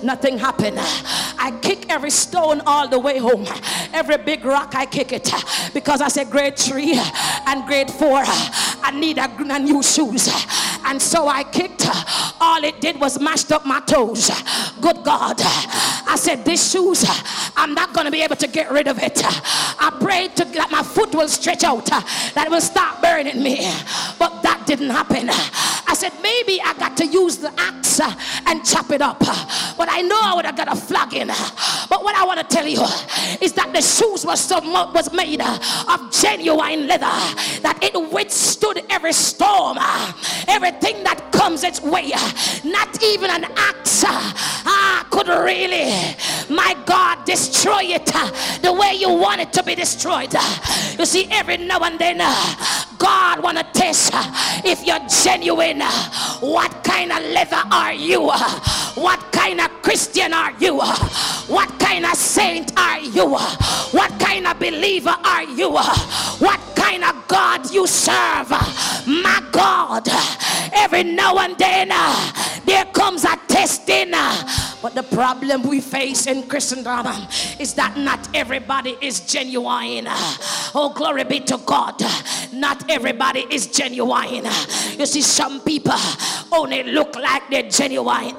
[0.02, 0.76] nothing happen.
[0.78, 3.46] I kick every stone all the way home.
[3.92, 5.30] Every big rock, I kick it
[5.74, 6.94] because I said grade three
[7.48, 8.22] and grade four.
[8.24, 10.30] I need a, a new shoes.
[10.86, 11.88] And so I kicked.
[12.40, 14.30] All it did was mashed up my toes.
[14.82, 15.36] Good God.
[15.40, 17.06] I said, This shoes,
[17.56, 19.22] I'm not going to be able to get rid of it.
[19.24, 23.58] I prayed to that my foot will stretch out, that it will stop burning me.
[24.20, 25.30] But that didn't happen.
[25.30, 29.20] I said, Maybe I got to use the axe and chop it up.
[29.20, 31.28] But I know I would have got a flogging.
[31.28, 32.82] But what I want to tell you
[33.42, 34.60] is that the shoes was, so,
[34.92, 37.14] was made of genuine leather,
[37.62, 39.78] that it withstood every storm,
[40.74, 42.12] everything that comes its way.
[42.64, 45.92] Not even an axe ah, could really,
[46.50, 48.06] my God, destroy it
[48.62, 50.34] the way you want it to be destroyed.
[50.98, 52.18] You see, every now and then,
[52.98, 54.12] God want to test
[54.66, 55.82] if you're genuine.
[56.40, 58.32] What kind of leather are you?
[58.96, 60.78] What kind of Christian are you?
[60.78, 63.36] What kind of saint are you?
[63.36, 65.72] What kind of believer are you?
[65.72, 68.50] What kind of God you serve?
[69.06, 70.08] My God,
[70.76, 72.32] every now and then uh,
[72.66, 74.12] there comes a testing.
[74.14, 77.28] Uh, but the problem we face in Christendom um,
[77.60, 80.08] is that not everybody is genuine.
[80.08, 80.38] Uh.
[80.76, 82.02] Oh, glory be to God.
[82.52, 84.46] Not everybody is genuine.
[84.98, 85.94] You see, some people
[86.54, 88.36] only look like they're genuine.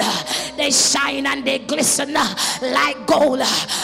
[0.56, 3.40] They shine and they glisten like gold.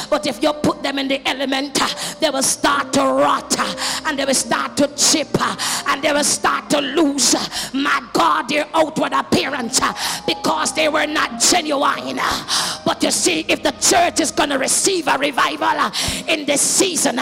[0.09, 1.79] But if you put them in the element,
[2.21, 3.59] they will start to rot
[4.07, 5.29] and they will start to chip
[5.89, 7.35] and they will start to lose,
[7.75, 9.81] my God, their outward appearance
[10.27, 12.21] because they were not genuine.
[12.85, 15.91] But you see, if the church is going to receive a revival
[16.29, 17.17] in this season,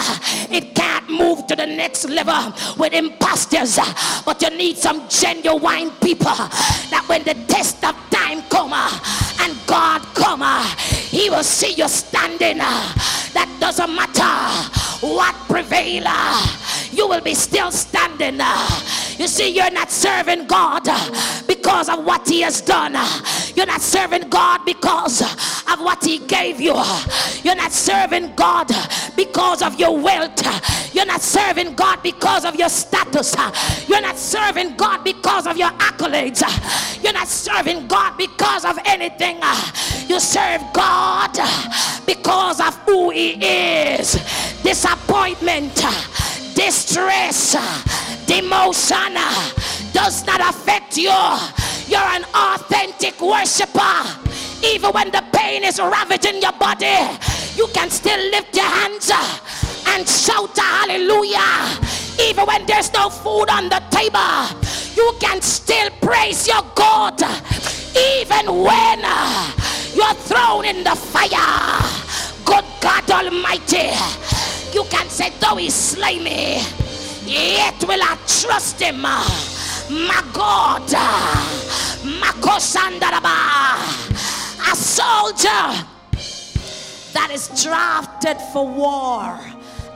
[0.50, 3.78] it can't move to the next level with imposters.
[4.24, 8.90] But you need some genuine people that when the test of time come uh,
[9.40, 10.64] and God come, uh,
[11.10, 12.58] He will see you standing.
[12.60, 12.92] Uh,
[13.34, 14.34] that doesn't matter
[15.06, 16.04] what prevail.
[16.92, 18.40] You will be still standing.
[19.18, 20.84] You see, you're not serving God
[21.46, 22.92] because of what He has done.
[23.56, 26.74] You're not serving God because of what He gave you.
[27.42, 28.70] You're not serving God
[29.16, 30.94] because of your wealth.
[30.94, 33.34] You're not serving God because of your status.
[33.88, 36.42] You're not serving God because of your accolades.
[37.02, 39.40] You're not serving God because of anything.
[40.08, 41.32] You serve God
[42.06, 44.12] because of who He is.
[44.62, 45.84] Disappointment,
[46.58, 47.54] distress,
[48.26, 49.52] demotion uh,
[49.92, 51.14] does not affect you.
[51.86, 53.94] You're an authentic worshiper.
[54.64, 56.98] Even when the pain is ravaging your body,
[57.54, 59.38] you can still lift your hands uh,
[59.90, 61.78] and shout a hallelujah.
[62.20, 64.42] Even when there's no food on the table,
[64.96, 67.22] you can still praise your God.
[67.94, 69.52] Even when uh,
[69.94, 71.78] you're thrown in the fire,
[72.44, 73.94] good God Almighty,
[74.74, 76.62] you can say, though he slay me,
[77.24, 79.00] yet will I trust him.
[79.00, 80.82] My God,
[84.70, 85.84] a soldier
[87.12, 89.38] that is drafted for war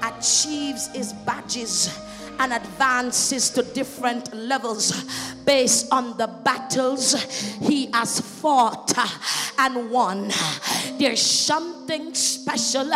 [0.02, 1.90] achieves his badges
[2.38, 5.05] and advances to different levels
[5.45, 7.14] based on the battles
[7.61, 8.92] he has fought
[9.59, 10.31] and won.
[10.99, 12.90] There's something special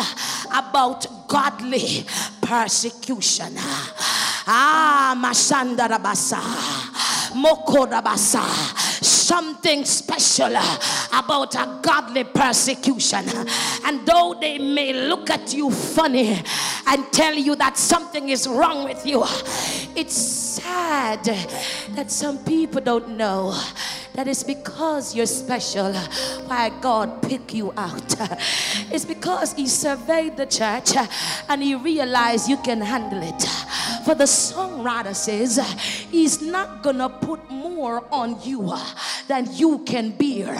[0.54, 2.04] about godly
[2.40, 3.54] persecution.
[4.48, 6.40] Ah, Mashanda Rabasa.
[7.34, 8.44] Mokorabasa.
[9.26, 10.54] Something special
[11.12, 13.24] about a godly persecution.
[13.84, 16.40] And though they may look at you funny
[16.86, 19.24] and tell you that something is wrong with you,
[19.96, 21.24] it's sad
[21.96, 23.52] that some people don't know
[24.16, 25.92] that it's because you're special
[26.48, 28.14] why God picked you out.
[28.90, 30.92] It's because He surveyed the church
[31.48, 33.42] and He realized you can handle it.
[34.04, 35.58] For the songwriter says,
[36.10, 38.72] He's not gonna put more on you
[39.28, 40.58] than you can bear.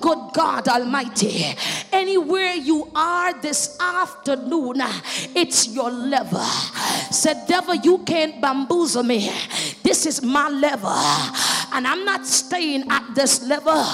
[0.00, 1.54] Good God Almighty,
[1.92, 4.82] anywhere you are this afternoon,
[5.34, 6.40] it's your level.
[7.10, 9.30] Said, Devil, you can't bamboozle me.
[9.82, 10.90] This is my level,
[11.72, 13.84] and I'm not staying at this level,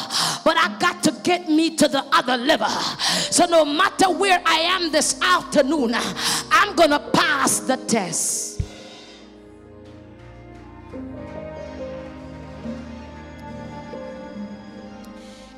[0.45, 2.69] but I got to get me to the other level.
[2.69, 8.63] So, no matter where I am this afternoon, I'm gonna pass the test.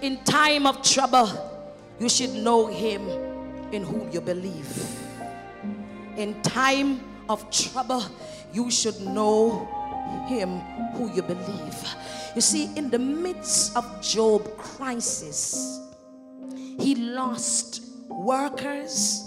[0.00, 1.28] In time of trouble,
[1.98, 3.08] you should know him
[3.72, 4.70] in whom you believe.
[6.16, 8.02] In time of trouble,
[8.52, 9.68] you should know
[10.26, 10.60] him
[10.94, 11.94] who you believe.
[12.34, 15.80] You see, in the midst of Job crisis,
[16.78, 19.24] he lost workers,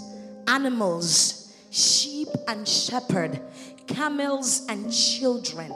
[0.48, 3.40] animals, sheep and shepherd,
[3.86, 5.72] camels and children.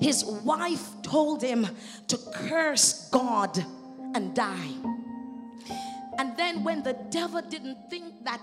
[0.00, 1.66] His wife told him
[2.08, 3.64] to curse God
[4.14, 4.72] and die.
[6.18, 8.40] And then, when the devil didn't think that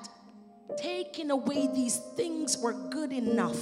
[0.77, 3.58] taking away these things were good enough,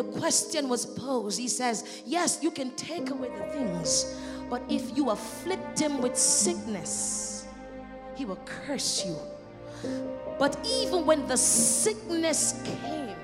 [0.00, 4.96] the question was posed, he says, Yes, you can take away the things, but if
[4.96, 7.46] you afflict him with sickness,
[8.16, 9.14] he will curse you.
[10.38, 13.14] But even when the sickness came,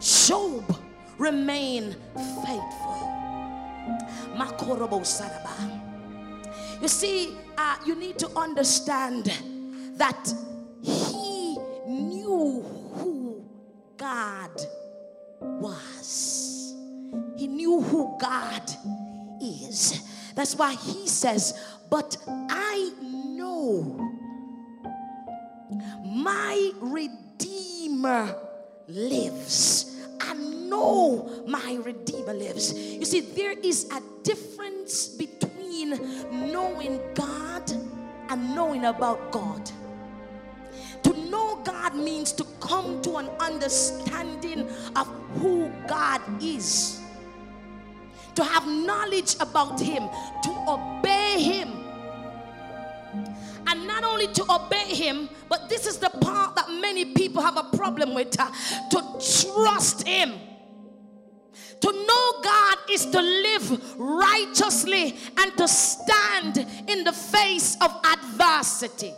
[0.00, 0.76] Job
[1.16, 1.94] remained
[2.44, 3.12] faithful.
[6.82, 9.30] You see, uh, you need to understand
[9.94, 10.34] that
[10.82, 11.56] he
[11.86, 12.62] knew
[12.94, 13.44] who
[13.96, 14.50] God
[15.40, 16.74] was.
[17.36, 18.62] He knew who God
[19.42, 20.02] is.
[20.34, 21.58] That's why he says,
[21.90, 23.98] But I know
[26.04, 28.34] my Redeemer
[28.88, 29.96] lives.
[30.20, 32.72] I know my Redeemer lives.
[32.72, 35.90] You see, there is a difference between
[36.52, 37.70] knowing God
[38.28, 39.70] and knowing about God.
[41.02, 47.00] To know God means to come to an understanding of who God is,
[48.36, 50.08] to have knowledge about Him,
[50.44, 51.68] to obey Him.
[53.66, 57.56] And not only to obey Him, but this is the part that many people have
[57.56, 58.48] a problem with uh,
[58.90, 60.34] to trust Him.
[61.80, 69.12] To know God is to live righteously and to stand in the face of adversity.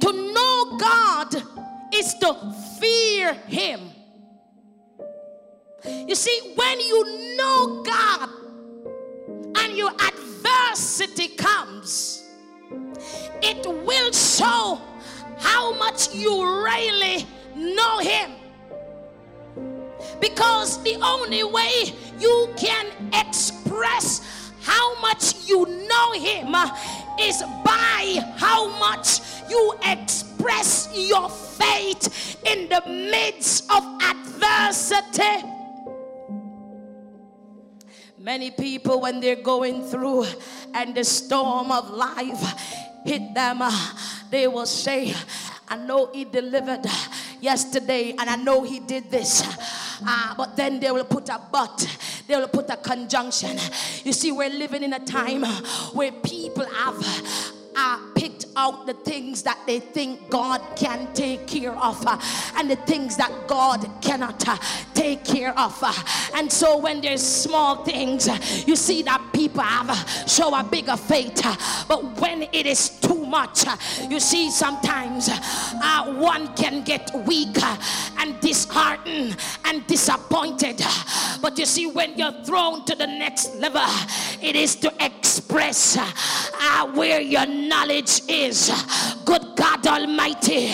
[0.00, 0.39] To know
[0.78, 1.34] God
[1.94, 3.80] is to fear Him.
[5.84, 8.28] You see, when you know God
[9.56, 12.22] and your adversity comes,
[13.42, 14.80] it will show
[15.38, 18.32] how much you really know Him.
[20.20, 26.76] Because the only way you can express how much you know Him uh,
[27.18, 30.29] is by how much you express
[30.92, 35.46] your faith in the midst of adversity.
[38.18, 40.26] Many people, when they're going through
[40.74, 42.42] and the storm of life
[43.04, 43.62] hit them,
[44.30, 45.14] they will say,
[45.68, 46.84] I know He delivered
[47.40, 49.42] yesterday, and I know He did this.
[50.06, 53.58] Uh, but then they will put a but, they will put a conjunction.
[54.04, 55.44] You see, we're living in a time
[55.94, 61.74] where people have uh, picked out the things that they think God can take care
[61.74, 62.18] of uh,
[62.56, 64.58] and the things that God cannot uh,
[64.92, 65.78] take care of.
[65.82, 65.92] Uh.
[66.34, 70.62] and so when there's small things, uh, you see that people have uh, show a
[70.62, 71.40] bigger faith.
[71.88, 73.64] but when it is too much,
[74.10, 75.30] you see sometimes
[76.18, 77.56] one can get weak
[78.18, 80.82] and disheartened and disappointed.
[81.40, 83.86] But you see, when you're thrown to the next level,
[84.42, 85.96] it is to express
[86.94, 88.68] where you're knowledge is.
[89.24, 90.72] Good God Almighty,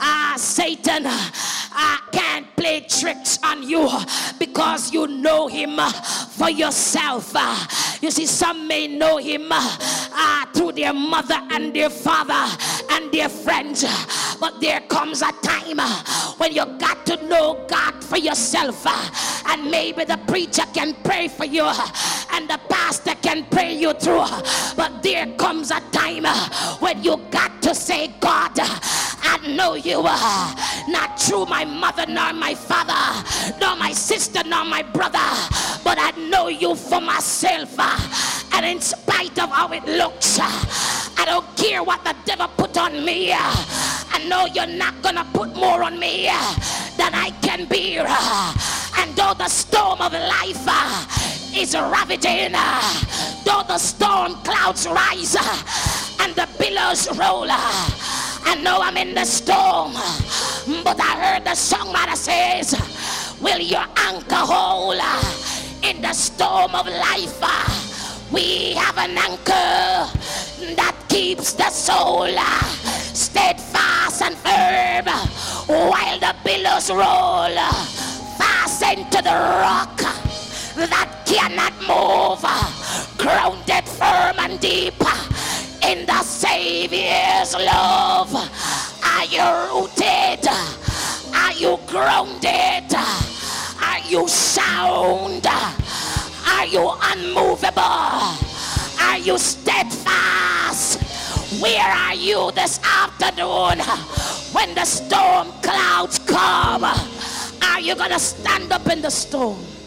[0.00, 1.04] ah, Satan
[1.80, 3.88] I can't play tricks on you
[4.38, 5.78] because you know him
[6.30, 7.36] for yourself.
[8.02, 12.56] You see, some may know him uh, through their mother and their father
[12.90, 13.84] and their friends,
[14.40, 15.78] But there comes a time
[16.38, 18.84] when you got to know God for yourself.
[19.46, 21.70] And maybe the preacher can pray for you
[22.38, 24.24] and the pastor can pray you through.
[24.76, 29.98] But there comes a time uh, when you got to say, God, I know you
[30.02, 30.54] are
[30.88, 32.94] not through my mother nor my father
[33.60, 35.28] nor my sister nor my brother,
[35.82, 37.74] but I know you for myself.
[37.76, 37.98] Uh,
[38.52, 43.04] and in spite of how it looks, I don't care what the devil put on
[43.04, 43.32] me.
[43.32, 46.26] I know you're not gonna put more on me
[46.96, 48.06] than I can bear.
[48.96, 50.68] And though the storm of life
[51.58, 52.52] is ravaging,
[53.44, 55.34] though the storm clouds rise
[56.20, 59.92] and the billows roll, I know I'm in the storm,
[60.84, 62.76] but I heard the songwriter says,
[63.40, 65.00] Will your anchor hold
[65.82, 67.42] in the storm of life?
[68.30, 70.06] We have an anchor
[70.76, 72.28] that keeps the soul
[73.14, 75.06] steadfast and firm
[75.66, 77.50] while the billows roll.
[78.38, 80.27] Fastened to the rock
[80.86, 82.42] that cannot move,
[83.18, 84.94] grounded firm and deep
[85.82, 88.32] in the Savior's love.
[89.02, 90.46] Are you rooted?
[91.34, 92.94] Are you grounded?
[92.94, 95.46] Are you sound?
[95.46, 98.38] Are you unmovable?
[99.00, 101.02] Are you steadfast?
[101.60, 103.80] Where are you this afternoon
[104.52, 106.84] when the storm clouds come?
[106.84, 109.77] Are you going to stand up in the storm?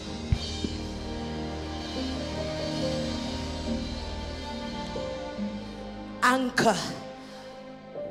[6.22, 6.76] Anchor.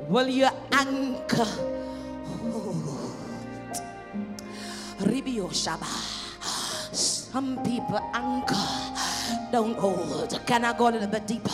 [0.08, 1.46] Will you anchor?
[5.00, 5.86] Ribio Shaba.
[6.92, 8.92] Some people anchor
[9.50, 10.38] don't hold.
[10.46, 11.50] Can I go a little bit deeper?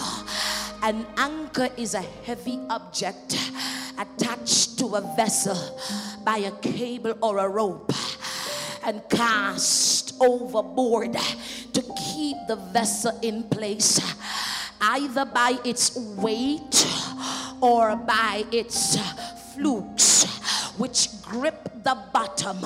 [0.82, 3.36] An anchor is a heavy object
[3.98, 5.78] attached to a vessel
[6.24, 7.92] by a cable or a rope
[8.84, 11.12] and cast overboard
[11.72, 14.00] to keep the vessel in place
[14.80, 16.86] either by its weight
[17.60, 18.96] or by its
[19.54, 20.26] flukes
[20.78, 22.58] which grip the bottom.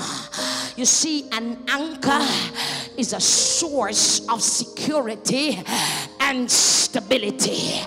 [0.77, 2.21] You see, an anchor
[2.97, 5.59] is a source of security
[6.21, 7.81] and stability.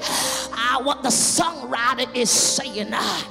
[0.51, 3.23] Uh, what the songwriter is saying uh,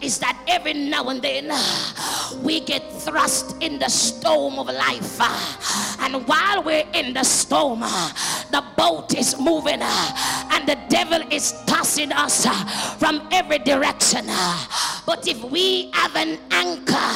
[0.00, 5.16] is that every now and then uh, we get thrust in the storm of life,
[5.20, 8.12] uh, and while we're in the storm, uh,
[8.54, 12.54] the boat is moving, uh, and the devil is tossing us uh,
[13.00, 14.24] from every direction.
[14.28, 14.66] Uh.
[15.04, 17.10] But if we have an anchor,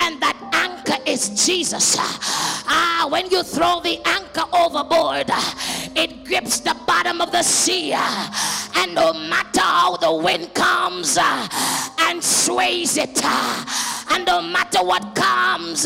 [0.00, 5.28] and that anchor is Jesus, uh, ah, when you throw the anchor overboard,
[5.96, 12.22] it grips the bottom of the sea, and no matter how the wind comes and
[12.22, 15.84] sways it, and no matter what comes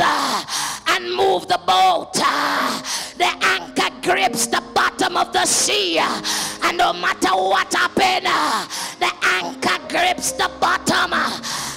[0.93, 2.83] and move the boat, uh,
[3.19, 6.23] the anchor grips the bottom of the sea, uh,
[6.65, 8.67] and no matter what happens, uh,
[9.01, 11.13] the anchor grips the bottom,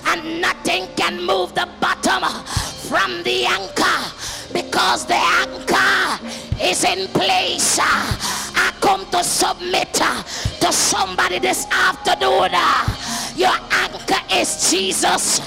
[0.07, 2.23] and nothing can move the bottom
[2.89, 3.97] from the anchor
[4.53, 6.25] because the anchor
[6.61, 7.79] is in place.
[7.79, 12.51] I come to submit to somebody this afternoon.
[13.35, 15.39] Your anchor is Jesus,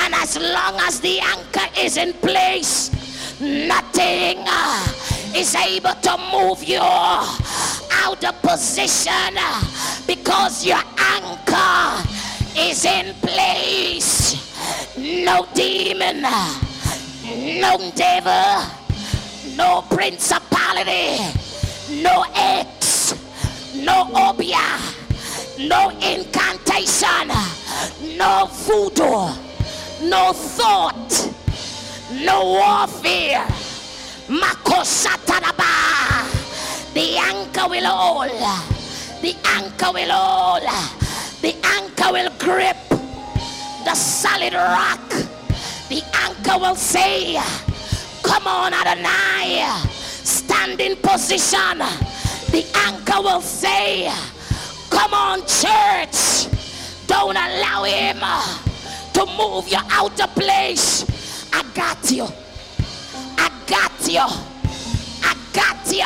[0.00, 2.90] and as long as the anchor is in place,
[3.40, 4.86] nothing uh,
[5.34, 9.62] is able to move you out of position uh,
[10.06, 12.08] because your anchor
[12.56, 14.42] is in place.
[14.96, 16.60] No demon, uh,
[17.60, 18.62] no devil,
[19.56, 21.18] no principality,
[22.02, 23.14] no ex,
[23.74, 24.80] no obia,
[25.68, 27.28] no incantation,
[28.16, 29.28] no voodoo,
[30.08, 31.32] no thought,
[32.10, 33.46] no warfare.
[36.94, 38.30] The anchor will hold.
[39.20, 40.62] The anchor will hold.
[41.42, 42.76] The anchor will grip
[43.84, 45.08] the solid rock.
[45.88, 47.34] The anchor will say,
[48.22, 51.78] Come on, Adonai, stand in position.
[52.50, 54.10] The anchor will say,
[54.90, 56.48] Come on, church,
[57.06, 58.20] don't allow him
[59.12, 61.04] to move you out of place.
[61.52, 62.26] I got you.
[63.38, 64.26] I got you.
[65.22, 66.02] I got you.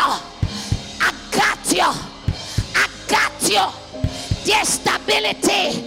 [1.01, 1.91] I got you.
[2.74, 3.64] I got you.
[4.45, 5.84] There's stability.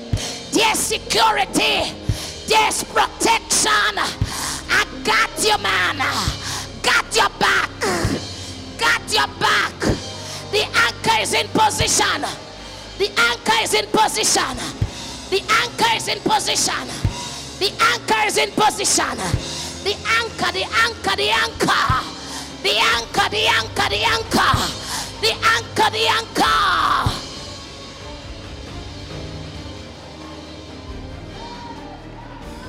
[0.52, 1.94] There's security.
[2.48, 3.98] There's protection.
[4.70, 5.98] I got you, man.
[6.82, 7.70] Got your back.
[8.78, 9.80] Got your back.
[10.52, 12.22] The anchor is in position.
[12.98, 14.58] The anchor is in position.
[15.30, 17.13] The anchor is in position.
[17.60, 19.18] The anchor is in position.
[19.84, 22.04] The anchor, the anchor, the anchor.
[22.64, 24.54] The anchor, the anchor, the anchor.
[25.22, 27.20] The anchor, the anchor.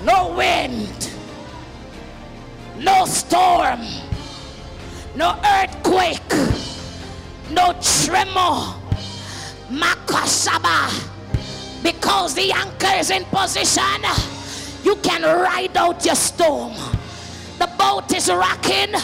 [0.05, 1.11] No wind,
[2.79, 3.81] no storm,
[5.17, 6.21] no earthquake,
[7.51, 8.75] no tremor.
[9.71, 10.91] Makasaba.
[11.83, 14.03] Because the anchor is in position,
[14.85, 16.75] you can ride out your storm.
[17.59, 18.95] The boat is rocking,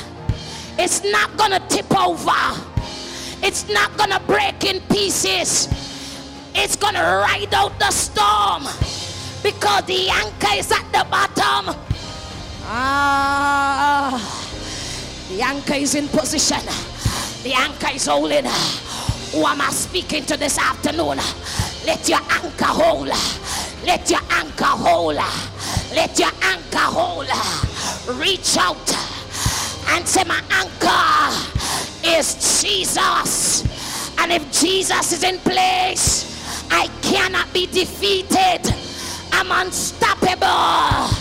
[0.78, 2.30] it's not gonna tip over,
[3.42, 5.68] it's not gonna break in pieces,
[6.54, 8.64] it's gonna ride out the storm
[9.42, 11.74] because the anchor is at the bottom.
[12.64, 14.20] Ah,
[15.30, 16.60] the anchor is in position,
[17.42, 18.44] the anchor is holding.
[19.32, 21.18] Who am I speaking to this afternoon?
[21.86, 23.08] Let your anchor hold.
[23.84, 25.16] Let your anchor hold.
[25.94, 27.28] Let your anchor hold.
[28.18, 28.76] Reach out
[29.90, 31.50] and say, My anchor
[32.04, 33.64] is Jesus.
[34.18, 38.60] And if Jesus is in place, I cannot be defeated.
[39.32, 41.16] I'm unstoppable.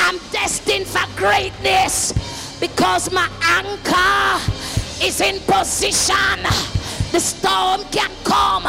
[0.00, 2.12] I'm destined for greatness
[2.60, 6.42] because my anchor is in position.
[7.12, 8.64] The storm can come,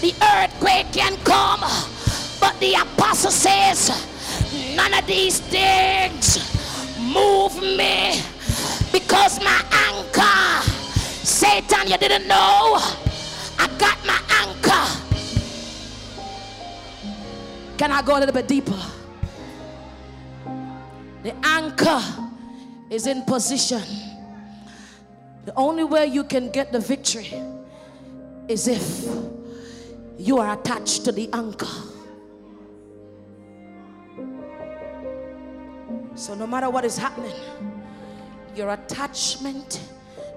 [0.00, 1.60] the earthquake can come,
[2.42, 3.88] but the apostle says,
[4.74, 6.38] None of these things
[6.98, 8.20] move me
[8.90, 10.68] because my anchor.
[11.22, 12.80] Satan, you didn't know.
[13.58, 14.86] I got my anchor.
[17.78, 18.82] Can I go a little bit deeper?
[21.22, 22.02] The anchor
[22.90, 23.82] is in position.
[25.44, 27.32] The only way you can get the victory
[28.48, 29.06] is if
[30.18, 31.91] you are attached to the anchor.
[36.14, 37.34] So, no matter what is happening,
[38.54, 39.80] your attachment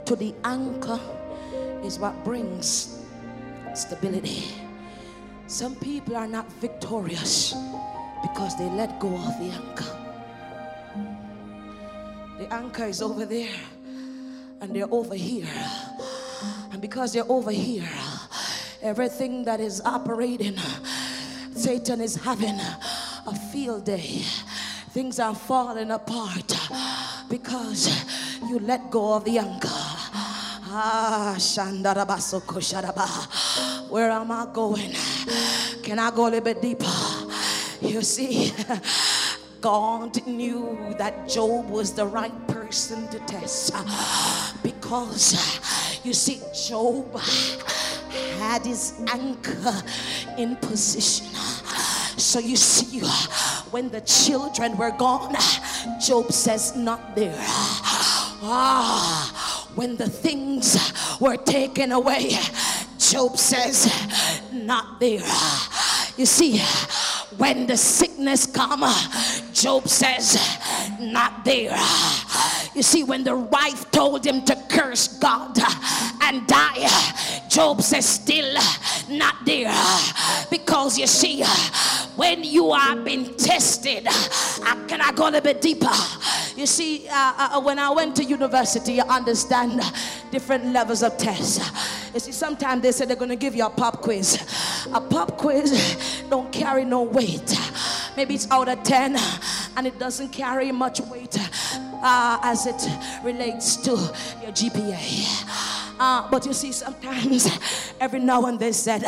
[0.06, 1.00] to the anchor
[1.84, 3.04] is what brings
[3.74, 4.46] stability.
[5.48, 7.54] Some people are not victorious
[8.22, 10.06] because they let go of the anchor.
[12.40, 13.54] The anchor is over there
[14.62, 15.48] and they're over here.
[16.72, 17.88] And because they're over here,
[18.82, 20.58] everything that is operating,
[21.54, 22.60] Satan is having
[23.28, 24.24] a field day.
[24.96, 27.90] Things are falling apart uh, because
[28.48, 29.68] you let go of the anchor.
[30.72, 31.36] Ah,
[33.90, 34.94] Where am I going?
[35.84, 36.86] Can I go a little bit deeper?
[37.82, 38.54] You see,
[39.60, 46.40] God knew that Job was the right person to test uh, because uh, you see,
[46.70, 47.20] Job
[48.40, 49.74] had his anchor
[50.38, 51.28] in position.
[52.16, 53.02] So you see,
[53.72, 55.36] when the children were gone,
[56.00, 57.36] Job says, Not there.
[58.48, 60.78] Ah, when the things
[61.20, 62.38] were taken away,
[62.98, 63.92] Job says,
[64.52, 65.24] Not there.
[66.18, 66.60] You see,
[67.38, 68.86] when the sickness come,
[69.54, 70.40] Job says,
[71.00, 71.76] Not there.
[72.76, 75.58] You see, when the wife told him to curse God
[76.22, 76.88] and die,
[77.50, 78.54] Job says, Still
[79.10, 79.74] not there.
[80.50, 81.44] Because you see,
[82.18, 85.92] when you are being tested, I, can I go a little bit deeper?
[86.56, 89.82] You see, uh, uh, when I went to university, you understand
[90.32, 91.60] different levels of tests.
[92.14, 94.36] You see, sometimes they say they're going to give you a pop quiz.
[94.94, 97.58] A pop quiz don't carry no weight.
[98.18, 99.18] Maybe it's out of 10
[99.78, 102.82] and it doesn't carry much weight uh, as it
[103.24, 105.96] relates to your GPA.
[106.00, 107.48] Uh, but you see, sometimes
[108.00, 109.04] every now and then they said,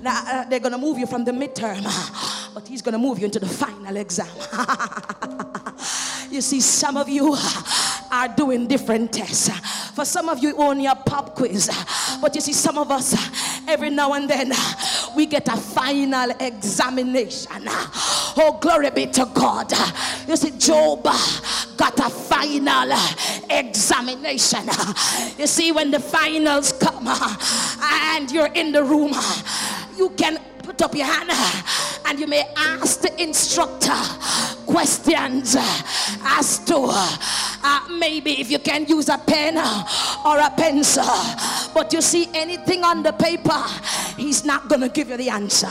[0.00, 1.82] now, uh, they're going to move you from the midterm,
[2.54, 4.28] but he's going to move you into the final exam.
[6.30, 7.34] you see, some of you
[8.10, 9.48] are doing different tests.
[9.90, 11.70] For some of you, only a pop quiz.
[12.20, 13.14] But you see, some of us,
[13.66, 14.52] every now and then,
[15.16, 17.66] we get a final examination.
[18.38, 19.72] Oh, glory be to God.
[20.28, 21.04] You see, Job
[21.76, 22.92] got a final
[23.48, 24.66] examination.
[25.38, 29.12] You see, when the finals come and you're in the room,
[29.96, 31.30] you can put up your hand
[32.04, 33.96] and you may ask the instructor
[34.66, 35.56] questions
[36.24, 39.56] as to uh, maybe if you can use a pen
[40.24, 41.04] or a pencil.
[41.72, 43.64] But you see, anything on the paper,
[44.16, 45.70] he's not going to give you the answer.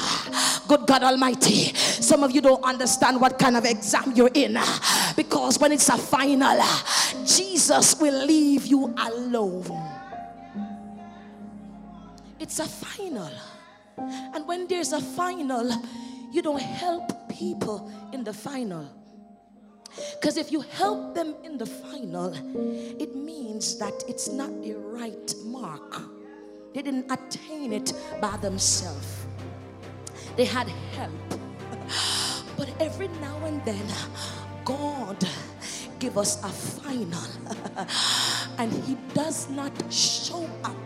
[0.67, 1.73] Good God Almighty.
[1.75, 4.57] Some of you don't understand what kind of exam you're in
[5.15, 6.61] because when it's a final,
[7.25, 9.65] Jesus will leave you alone.
[12.39, 13.31] It's a final.
[13.97, 15.71] And when there's a final,
[16.31, 18.89] you don't help people in the final.
[20.19, 22.33] Because if you help them in the final,
[22.99, 26.14] it means that it's not the right mark.
[26.75, 29.25] They didn't attain it by themselves,
[30.35, 30.67] they had
[30.97, 31.39] help.
[32.57, 33.85] But every now and then,
[34.65, 35.17] God
[35.99, 37.23] give us a final.
[38.57, 40.85] And he does not show up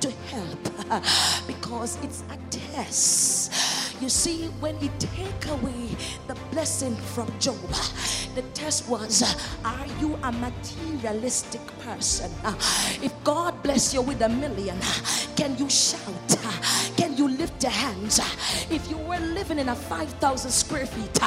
[0.00, 0.62] to help
[1.46, 3.52] because it's a test
[4.00, 5.88] you see when he take away
[6.26, 7.56] the blessing from job
[8.34, 9.22] the test was
[9.64, 12.30] are you a materialistic person?
[13.02, 14.78] If god bless you with a million
[15.36, 16.36] can you shout?
[16.96, 18.20] Can you lift your hands.
[18.70, 21.18] If you were living in a 5000 square feet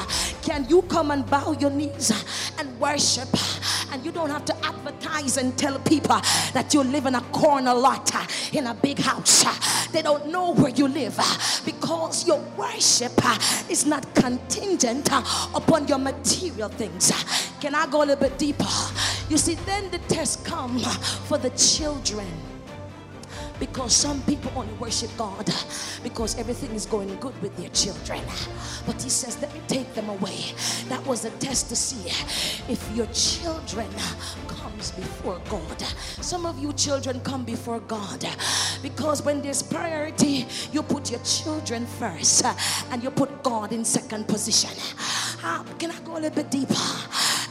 [0.44, 2.12] can you come and bow your knees
[2.60, 3.30] and worship?
[3.92, 6.20] And you don't have to advertise and tell people
[6.54, 8.12] that you live in a corner lot
[8.54, 9.44] in a big house.
[9.92, 11.16] They don't know where you live
[11.66, 13.14] because your worship
[13.70, 15.10] is not contingent
[15.56, 17.12] upon your material things.
[17.62, 18.66] Can i go a little bit deeper?
[19.30, 20.78] You see then the test come
[21.28, 22.28] for the children
[23.60, 25.50] because some people only worship God
[26.04, 28.22] because everything is going good with their children.
[28.86, 30.54] But he says, Let me take them away.
[30.90, 32.10] That was a test to see
[32.72, 33.90] if your children
[34.48, 35.82] comes before God.
[36.22, 38.26] Some of you children come before God
[38.82, 42.46] because when there's priority, you put your children first
[42.92, 44.72] and you put God in second position.
[45.44, 46.74] Uh, can I go a little bit deeper?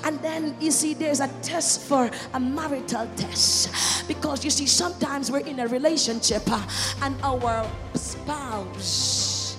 [0.05, 5.31] And then you see, there's a test for a marital test because you see, sometimes
[5.31, 6.69] we're in a relationship uh,
[7.03, 9.59] and our spouse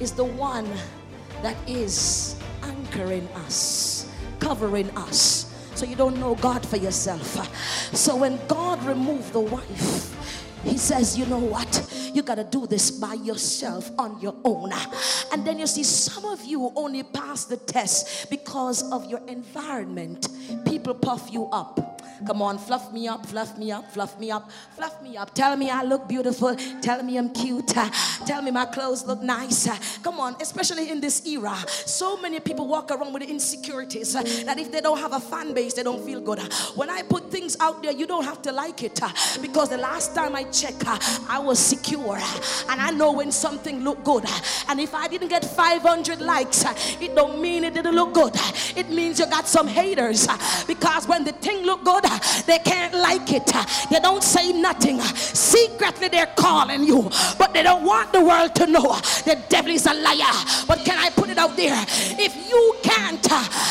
[0.00, 0.66] is the one
[1.42, 4.10] that is anchoring us,
[4.40, 5.52] covering us.
[5.74, 7.36] So you don't know God for yourself.
[7.94, 10.14] So when God removed the wife,
[10.64, 12.10] he says, You know what?
[12.14, 14.72] You got to do this by yourself on your own.
[15.32, 20.28] And then you see, some of you only pass the test because of your environment.
[20.64, 21.93] People puff you up.
[22.26, 25.34] Come on, fluff me up, fluff me up, fluff me up, fluff me up.
[25.34, 26.56] Tell me I look beautiful.
[26.80, 27.68] Tell me I'm cute.
[28.26, 29.68] Tell me my clothes look nice.
[29.98, 31.56] Come on, especially in this era.
[31.68, 35.74] So many people walk around with insecurities that if they don't have a fan base,
[35.74, 36.40] they don't feel good.
[36.74, 39.00] When I put things out there, you don't have to like it
[39.42, 40.84] because the last time I checked,
[41.28, 42.18] I was secure.
[42.68, 44.24] And I know when something looked good.
[44.68, 46.64] And if I didn't get 500 likes,
[47.00, 48.34] it don't mean it didn't look good.
[48.76, 50.26] It means you got some haters
[50.66, 52.04] because when the thing look good,
[52.46, 53.46] they can't like it.
[53.90, 55.00] They don't say nothing.
[55.00, 58.96] Secretly, they're calling you, but they don't want the world to know.
[59.24, 60.34] The devil is a liar.
[60.66, 61.84] But can I put it out there?
[62.18, 63.24] If you can't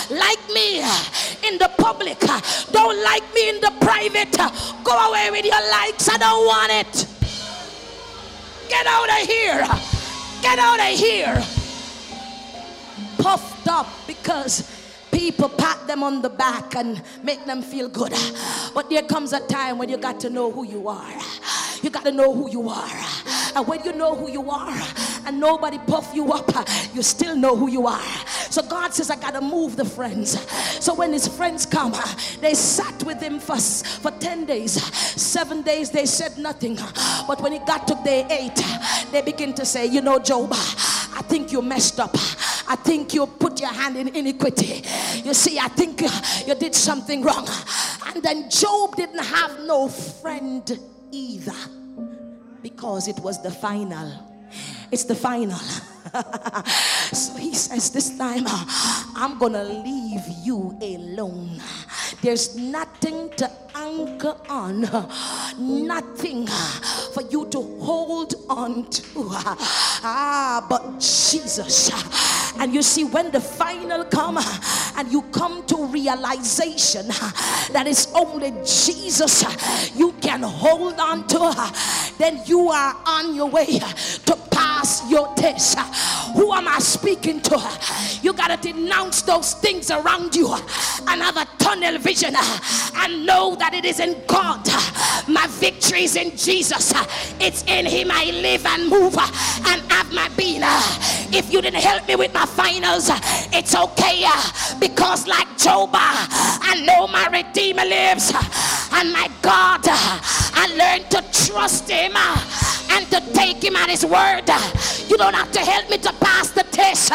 [0.10, 0.80] like me
[1.48, 2.20] in the public,
[2.72, 4.36] don't like me in the private,
[4.84, 6.10] go away with your likes.
[6.10, 7.08] I don't want it.
[8.70, 9.68] Get out of here.
[10.42, 11.44] Get out of here.
[13.18, 14.83] Puffed up because
[15.14, 18.14] people pat them on the back and make them feel good.
[18.74, 21.14] But there comes a time when you got to know who you are.
[21.84, 22.90] You got to know who you are.
[23.56, 24.82] And when you know who you are
[25.26, 26.50] and nobody puff you up,
[26.94, 28.02] you still know who you are.
[28.50, 30.40] So God says, I got to move the friends.
[30.84, 31.94] So when his friends come,
[32.40, 34.82] they sat with him for, for 10 days.
[35.22, 36.78] Seven days they said nothing.
[37.28, 38.64] But when it got to day eight,
[39.12, 42.16] they begin to say, You know, Job, I think you messed up.
[42.66, 44.84] I think you put your hand in iniquity.
[45.24, 46.02] You see, I think
[46.48, 47.48] you did something wrong.
[48.08, 50.80] And then Job didn't have no friend
[51.14, 51.54] either
[52.62, 54.12] because it was the final.
[54.92, 55.58] It's the final.
[57.14, 58.46] so he says, This time
[59.16, 61.62] I'm gonna leave you alone.
[62.24, 64.80] There's nothing to anchor on,
[65.60, 66.48] nothing
[67.14, 69.28] for you to hold on to.
[70.06, 71.92] Ah, but Jesus.
[72.60, 74.40] And you see, when the final come
[74.96, 79.44] and you come to realization that it's only Jesus
[79.94, 81.74] you can hold on to,
[82.18, 85.78] then you are on your way to pass your test.
[86.36, 87.78] Who am I speaking to?
[88.22, 93.56] You got to denounce those things around you and have a tunnel vision and know
[93.56, 94.62] that it is in God.
[95.28, 96.94] My victory is in Jesus.
[97.40, 100.62] It's in Him I live and move and have my being.
[101.34, 103.10] If you didn't help me with my finals,
[103.52, 104.26] it's okay
[104.80, 108.32] because, like Job, I know my Redeemer lives
[108.94, 112.14] and my God, I learned to trust Him
[112.94, 114.48] and to take Him at His word.
[115.10, 117.12] You don't have to help me to pass the test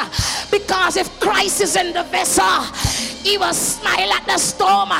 [0.50, 2.62] because if Christ is in the vessel,
[3.22, 4.90] He will smile at the storm.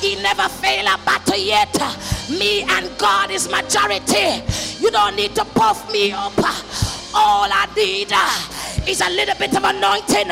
[0.00, 1.74] He never fail a battle yet.
[2.30, 4.42] Me and God is majority.
[4.80, 6.38] You don't need to puff me up.
[7.14, 8.12] All I need
[8.88, 10.28] is a little bit of anointing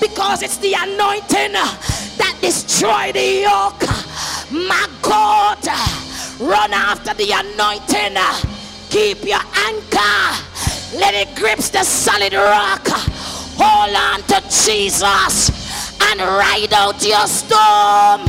[0.00, 3.82] because it's the anointing that destroy the yoke.
[4.50, 5.64] My God,
[6.40, 8.55] run after the anointing.
[8.96, 10.16] Keep your anchor.
[10.96, 12.80] Let it grips the solid rock.
[13.60, 18.22] Hold on to Jesus and ride out your storm.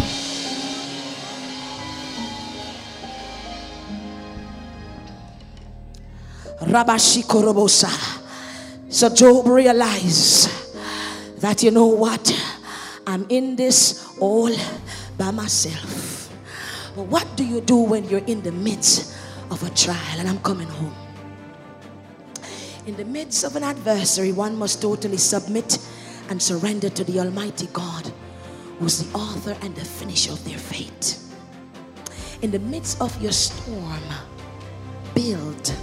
[6.59, 8.20] Rabashikorobosa.
[8.89, 10.51] So Job realized
[11.39, 12.30] that you know what?
[13.07, 14.53] I'm in this all
[15.18, 16.30] by myself.
[16.93, 19.13] But what do you do when you're in the midst
[19.52, 20.20] of a trial?
[20.20, 20.95] And I'm coming home.
[22.86, 25.78] In the midst of an adversary, one must totally submit
[26.30, 28.12] and surrender to the Almighty God,
[28.80, 31.18] who's the author and the finisher of their fate.
[32.41, 34.04] In the midst of your storm,
[35.14, 35.74] build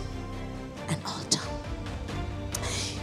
[0.89, 1.41] an altar.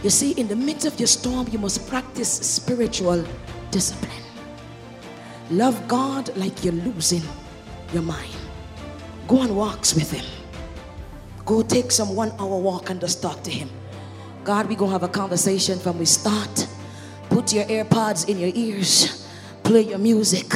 [0.02, 3.24] You see, in the midst of your storm, you must practice spiritual
[3.70, 4.10] discipline.
[5.50, 7.22] Love God like you're losing
[7.92, 8.34] your mind.
[9.28, 10.24] Go on walks with Him.
[11.44, 13.68] Go take some one hour walk and just talk to Him.
[14.44, 16.68] God, we gonna have a conversation from we start.
[17.28, 19.26] Put your AirPods in your ears,
[19.62, 20.52] play your music.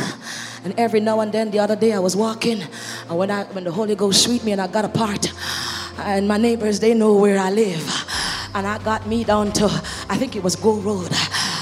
[0.64, 2.60] And every now and then, the other day I was walking,
[3.08, 5.32] and when I when the Holy Ghost sweet me and I got a part,
[5.98, 7.86] and my neighbors they know where I live,
[8.54, 9.66] and I got me down to
[10.08, 11.08] I think it was Go Road.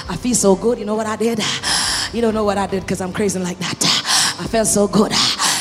[0.09, 0.79] I feel so good.
[0.79, 1.41] You know what I did?
[2.13, 3.85] You don't know what I did because I'm crazy like that.
[4.41, 5.13] I felt so good.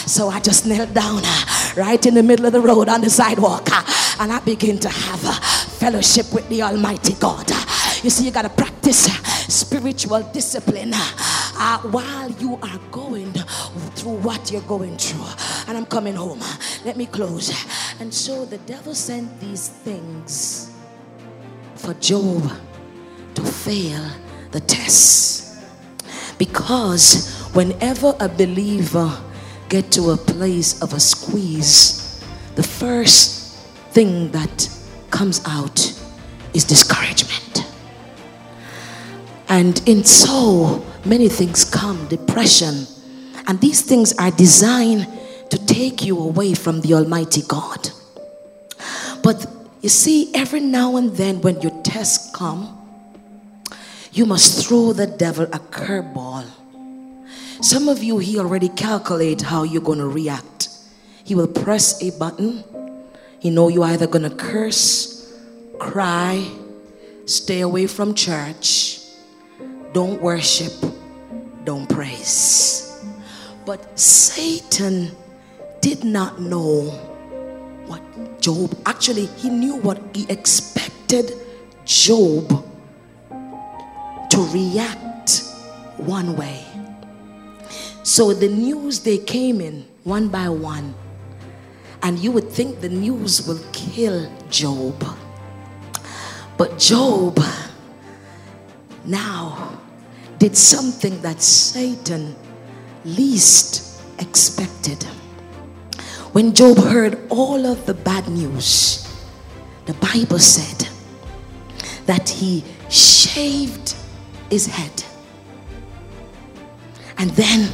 [0.08, 1.22] So I just knelt down
[1.76, 3.84] right in the middle of the road on the sidewalk uh,
[4.20, 5.34] and I begin to have a
[5.84, 7.50] fellowship with the Almighty God.
[8.04, 13.32] You see, you got to practice uh, spiritual discipline uh, while you are going
[13.96, 15.26] through what you're going through.
[15.68, 16.42] And I'm coming home.
[16.86, 17.52] Let me close.
[18.00, 20.72] And so the devil sent these things
[21.76, 22.52] for Job
[23.36, 24.06] to fail
[24.52, 25.64] the test.
[26.38, 29.12] Because whenever a believer
[29.70, 32.24] get to a place of a squeeze,
[32.56, 33.58] the first
[33.92, 34.70] thing that
[35.10, 35.80] comes out
[36.54, 37.66] is discouragement.
[39.50, 42.88] And in so many things come depression.
[43.48, 45.08] And these things are designed
[45.50, 47.90] to take you away from the Almighty God.
[49.22, 49.46] But
[49.82, 52.80] you see, every now and then when your tests come,
[54.12, 56.46] you must throw the devil a curveball.
[57.64, 60.68] Some of you, he already calculate how you're going to react.
[61.24, 62.62] He will press a button.
[63.40, 65.34] He know you're either going to curse,
[65.80, 66.46] cry,
[67.26, 69.00] stay away from church,
[69.94, 70.74] don't worship,
[71.64, 73.02] don't praise.
[73.66, 75.12] But Satan
[75.80, 76.92] did not know
[77.88, 81.32] what Job actually he knew what he expected
[81.86, 82.50] Job
[84.32, 85.44] to react
[85.96, 86.73] one way.
[88.04, 90.94] So the news they came in one by one,
[92.04, 95.04] and you would think the news will kill Job.
[96.58, 97.40] But Job
[99.06, 99.80] now
[100.38, 102.36] did something that Satan
[103.06, 105.02] least expected.
[106.34, 109.08] When Job heard all of the bad news,
[109.86, 110.90] the Bible said
[112.06, 113.96] that he shaved
[114.50, 115.04] his head.
[117.18, 117.72] And then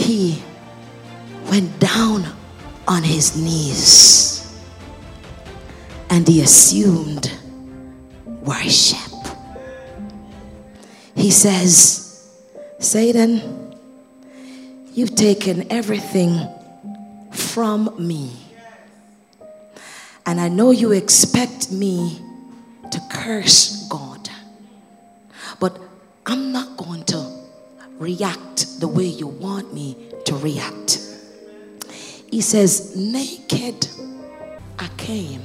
[0.00, 0.42] he
[1.50, 2.24] went down
[2.88, 4.58] on his knees
[6.08, 7.30] and he assumed
[8.42, 8.98] worship.
[11.14, 12.28] He says,
[12.78, 13.76] Satan,
[14.94, 16.48] you've taken everything
[17.30, 18.32] from me.
[20.26, 22.20] And I know you expect me
[22.90, 24.28] to curse God.
[25.58, 25.78] But
[26.26, 27.29] I'm not going to
[28.00, 29.94] react the way you want me
[30.24, 30.98] to react.
[32.30, 33.86] He says, Naked
[34.78, 35.42] I came,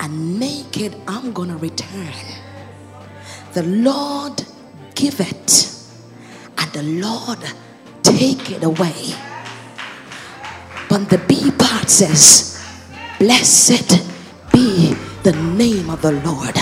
[0.00, 2.14] and naked I'm going to return.
[3.52, 4.42] The Lord
[4.94, 5.70] give it,
[6.56, 7.38] and the Lord
[8.02, 9.14] take it away.
[10.88, 12.66] But the B part says,
[13.18, 14.02] Blessed
[14.52, 14.94] be
[15.24, 16.56] the name of the Lord.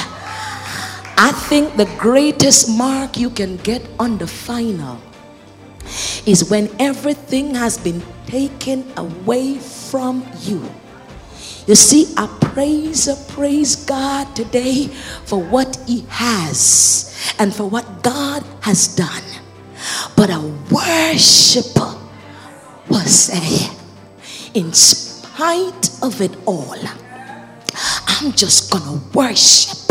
[1.19, 5.01] I think the greatest mark you can get on the final
[6.27, 10.61] is when everything has been taken away from you.
[11.67, 14.89] You see, I praise, I praise God today
[15.25, 19.25] for what He has and for what God has done.
[20.17, 20.41] But a
[20.71, 21.97] worshiper
[22.89, 23.73] will say,
[24.53, 26.77] in spite of it all,
[28.07, 29.86] I'm just gonna worship.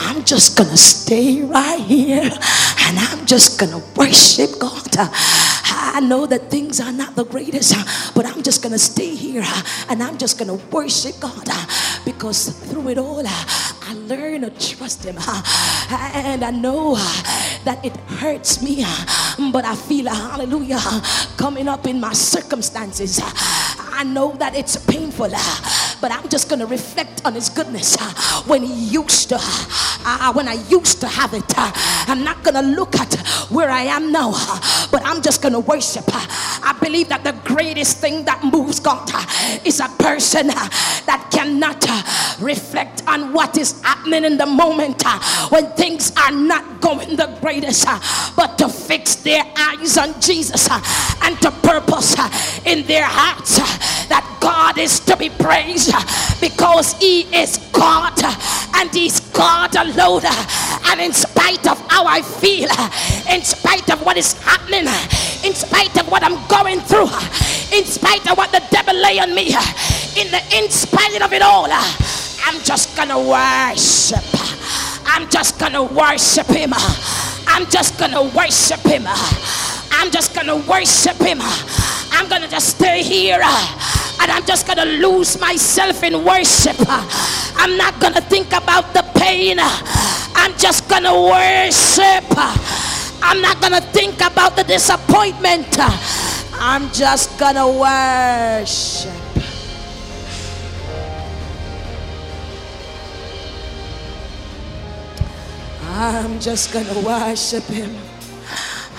[0.00, 4.88] I'm just gonna stay right here and I'm just gonna worship God.
[4.94, 7.74] I know that things are not the greatest,
[8.14, 9.44] but I'm just gonna stay here
[9.88, 11.48] and I'm just gonna worship God
[12.04, 15.18] because through it all, I learn to trust Him.
[15.90, 16.94] And I know
[17.64, 18.84] that it hurts me,
[19.52, 20.80] but I feel a hallelujah
[21.36, 23.20] coming up in my circumstances.
[23.22, 25.30] I know that it's painful,
[26.02, 27.96] but I'm just gonna reflect on His goodness.
[28.46, 29.38] When He used to,
[30.04, 31.44] uh, when I used to have it.
[31.56, 31.70] Uh,
[32.08, 33.14] I'm not gonna look at
[33.50, 36.04] where I am now, uh, but I'm just gonna worship.
[36.08, 36.26] Uh,
[36.64, 39.08] I believe that the greatest thing that moves God
[39.66, 41.84] is a person that cannot
[42.40, 45.02] reflect on what is happening in the moment
[45.50, 47.86] when things are not going the greatest,
[48.36, 50.68] but to fix their eyes on Jesus
[51.22, 52.16] and to purpose
[52.64, 53.58] in their hearts
[54.08, 55.92] that God is to be praised
[56.40, 58.12] because He is God
[58.74, 59.91] and He's God alone.
[59.96, 62.90] Lord uh, and in spite of how I feel, uh,
[63.30, 65.08] in spite of what is happening, uh,
[65.44, 67.10] in spite of what I'm going through,
[67.76, 69.48] in spite of what the devil lay on me,
[70.16, 74.24] in the in spite of it all, I'm just gonna worship.
[75.06, 76.72] I'm just gonna worship Him.
[77.46, 79.04] I'm just gonna worship Him.
[79.06, 81.38] I'm just gonna worship Him.
[82.12, 83.40] I'm gonna just stay here
[84.22, 86.76] and I'm just gonna lose myself in worship.
[86.88, 89.58] I'm not gonna think about the pain.
[89.58, 92.24] I'm just gonna worship.
[93.20, 95.76] I'm not gonna think about the disappointment.
[96.54, 99.10] I'm just gonna worship.
[105.84, 107.96] I'm just gonna worship him.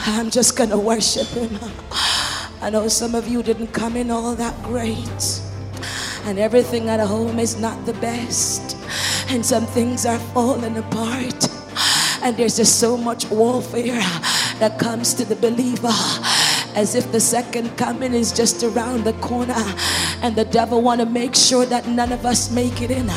[0.05, 1.57] I'm just gonna worship him.
[2.63, 5.41] I know some of you didn't come in all that great,
[6.23, 8.77] and everything at home is not the best,
[9.27, 11.49] and some things are falling apart,
[12.23, 13.99] and there's just so much warfare
[14.59, 15.91] that comes to the believer.
[16.73, 19.63] As if the second coming is just around the corner.
[20.23, 23.07] And the devil want to make sure that none of us make it in.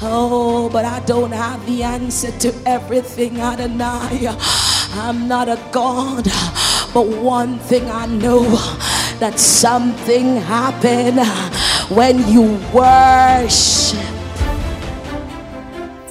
[0.00, 4.28] Oh but i don't have the answer to everything adonai.
[4.94, 6.26] I'm not a god
[6.96, 8.40] but one thing i know
[9.22, 11.20] that something happened
[11.94, 14.16] when you worship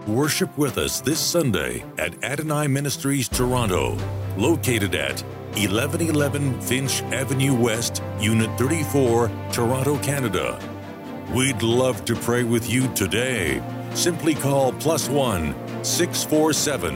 [0.08, 3.98] Worship with us this Sunday at Adonai Ministries Toronto,
[4.38, 5.22] located at
[5.58, 10.58] 1111 Finch Avenue West, Unit 34, Toronto, Canada.
[11.34, 13.62] We'd love to pray with you today.
[13.98, 16.94] Simply call plus one 647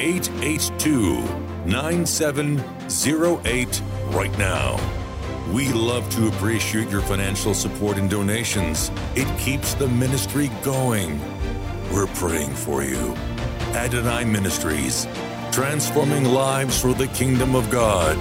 [0.00, 1.20] 882
[1.66, 4.78] 9708 right now.
[5.52, 8.92] We love to appreciate your financial support and donations.
[9.16, 11.20] It keeps the ministry going.
[11.92, 13.16] We're praying for you.
[13.74, 15.08] Adonai Ministries,
[15.50, 18.16] transforming lives for the kingdom of God.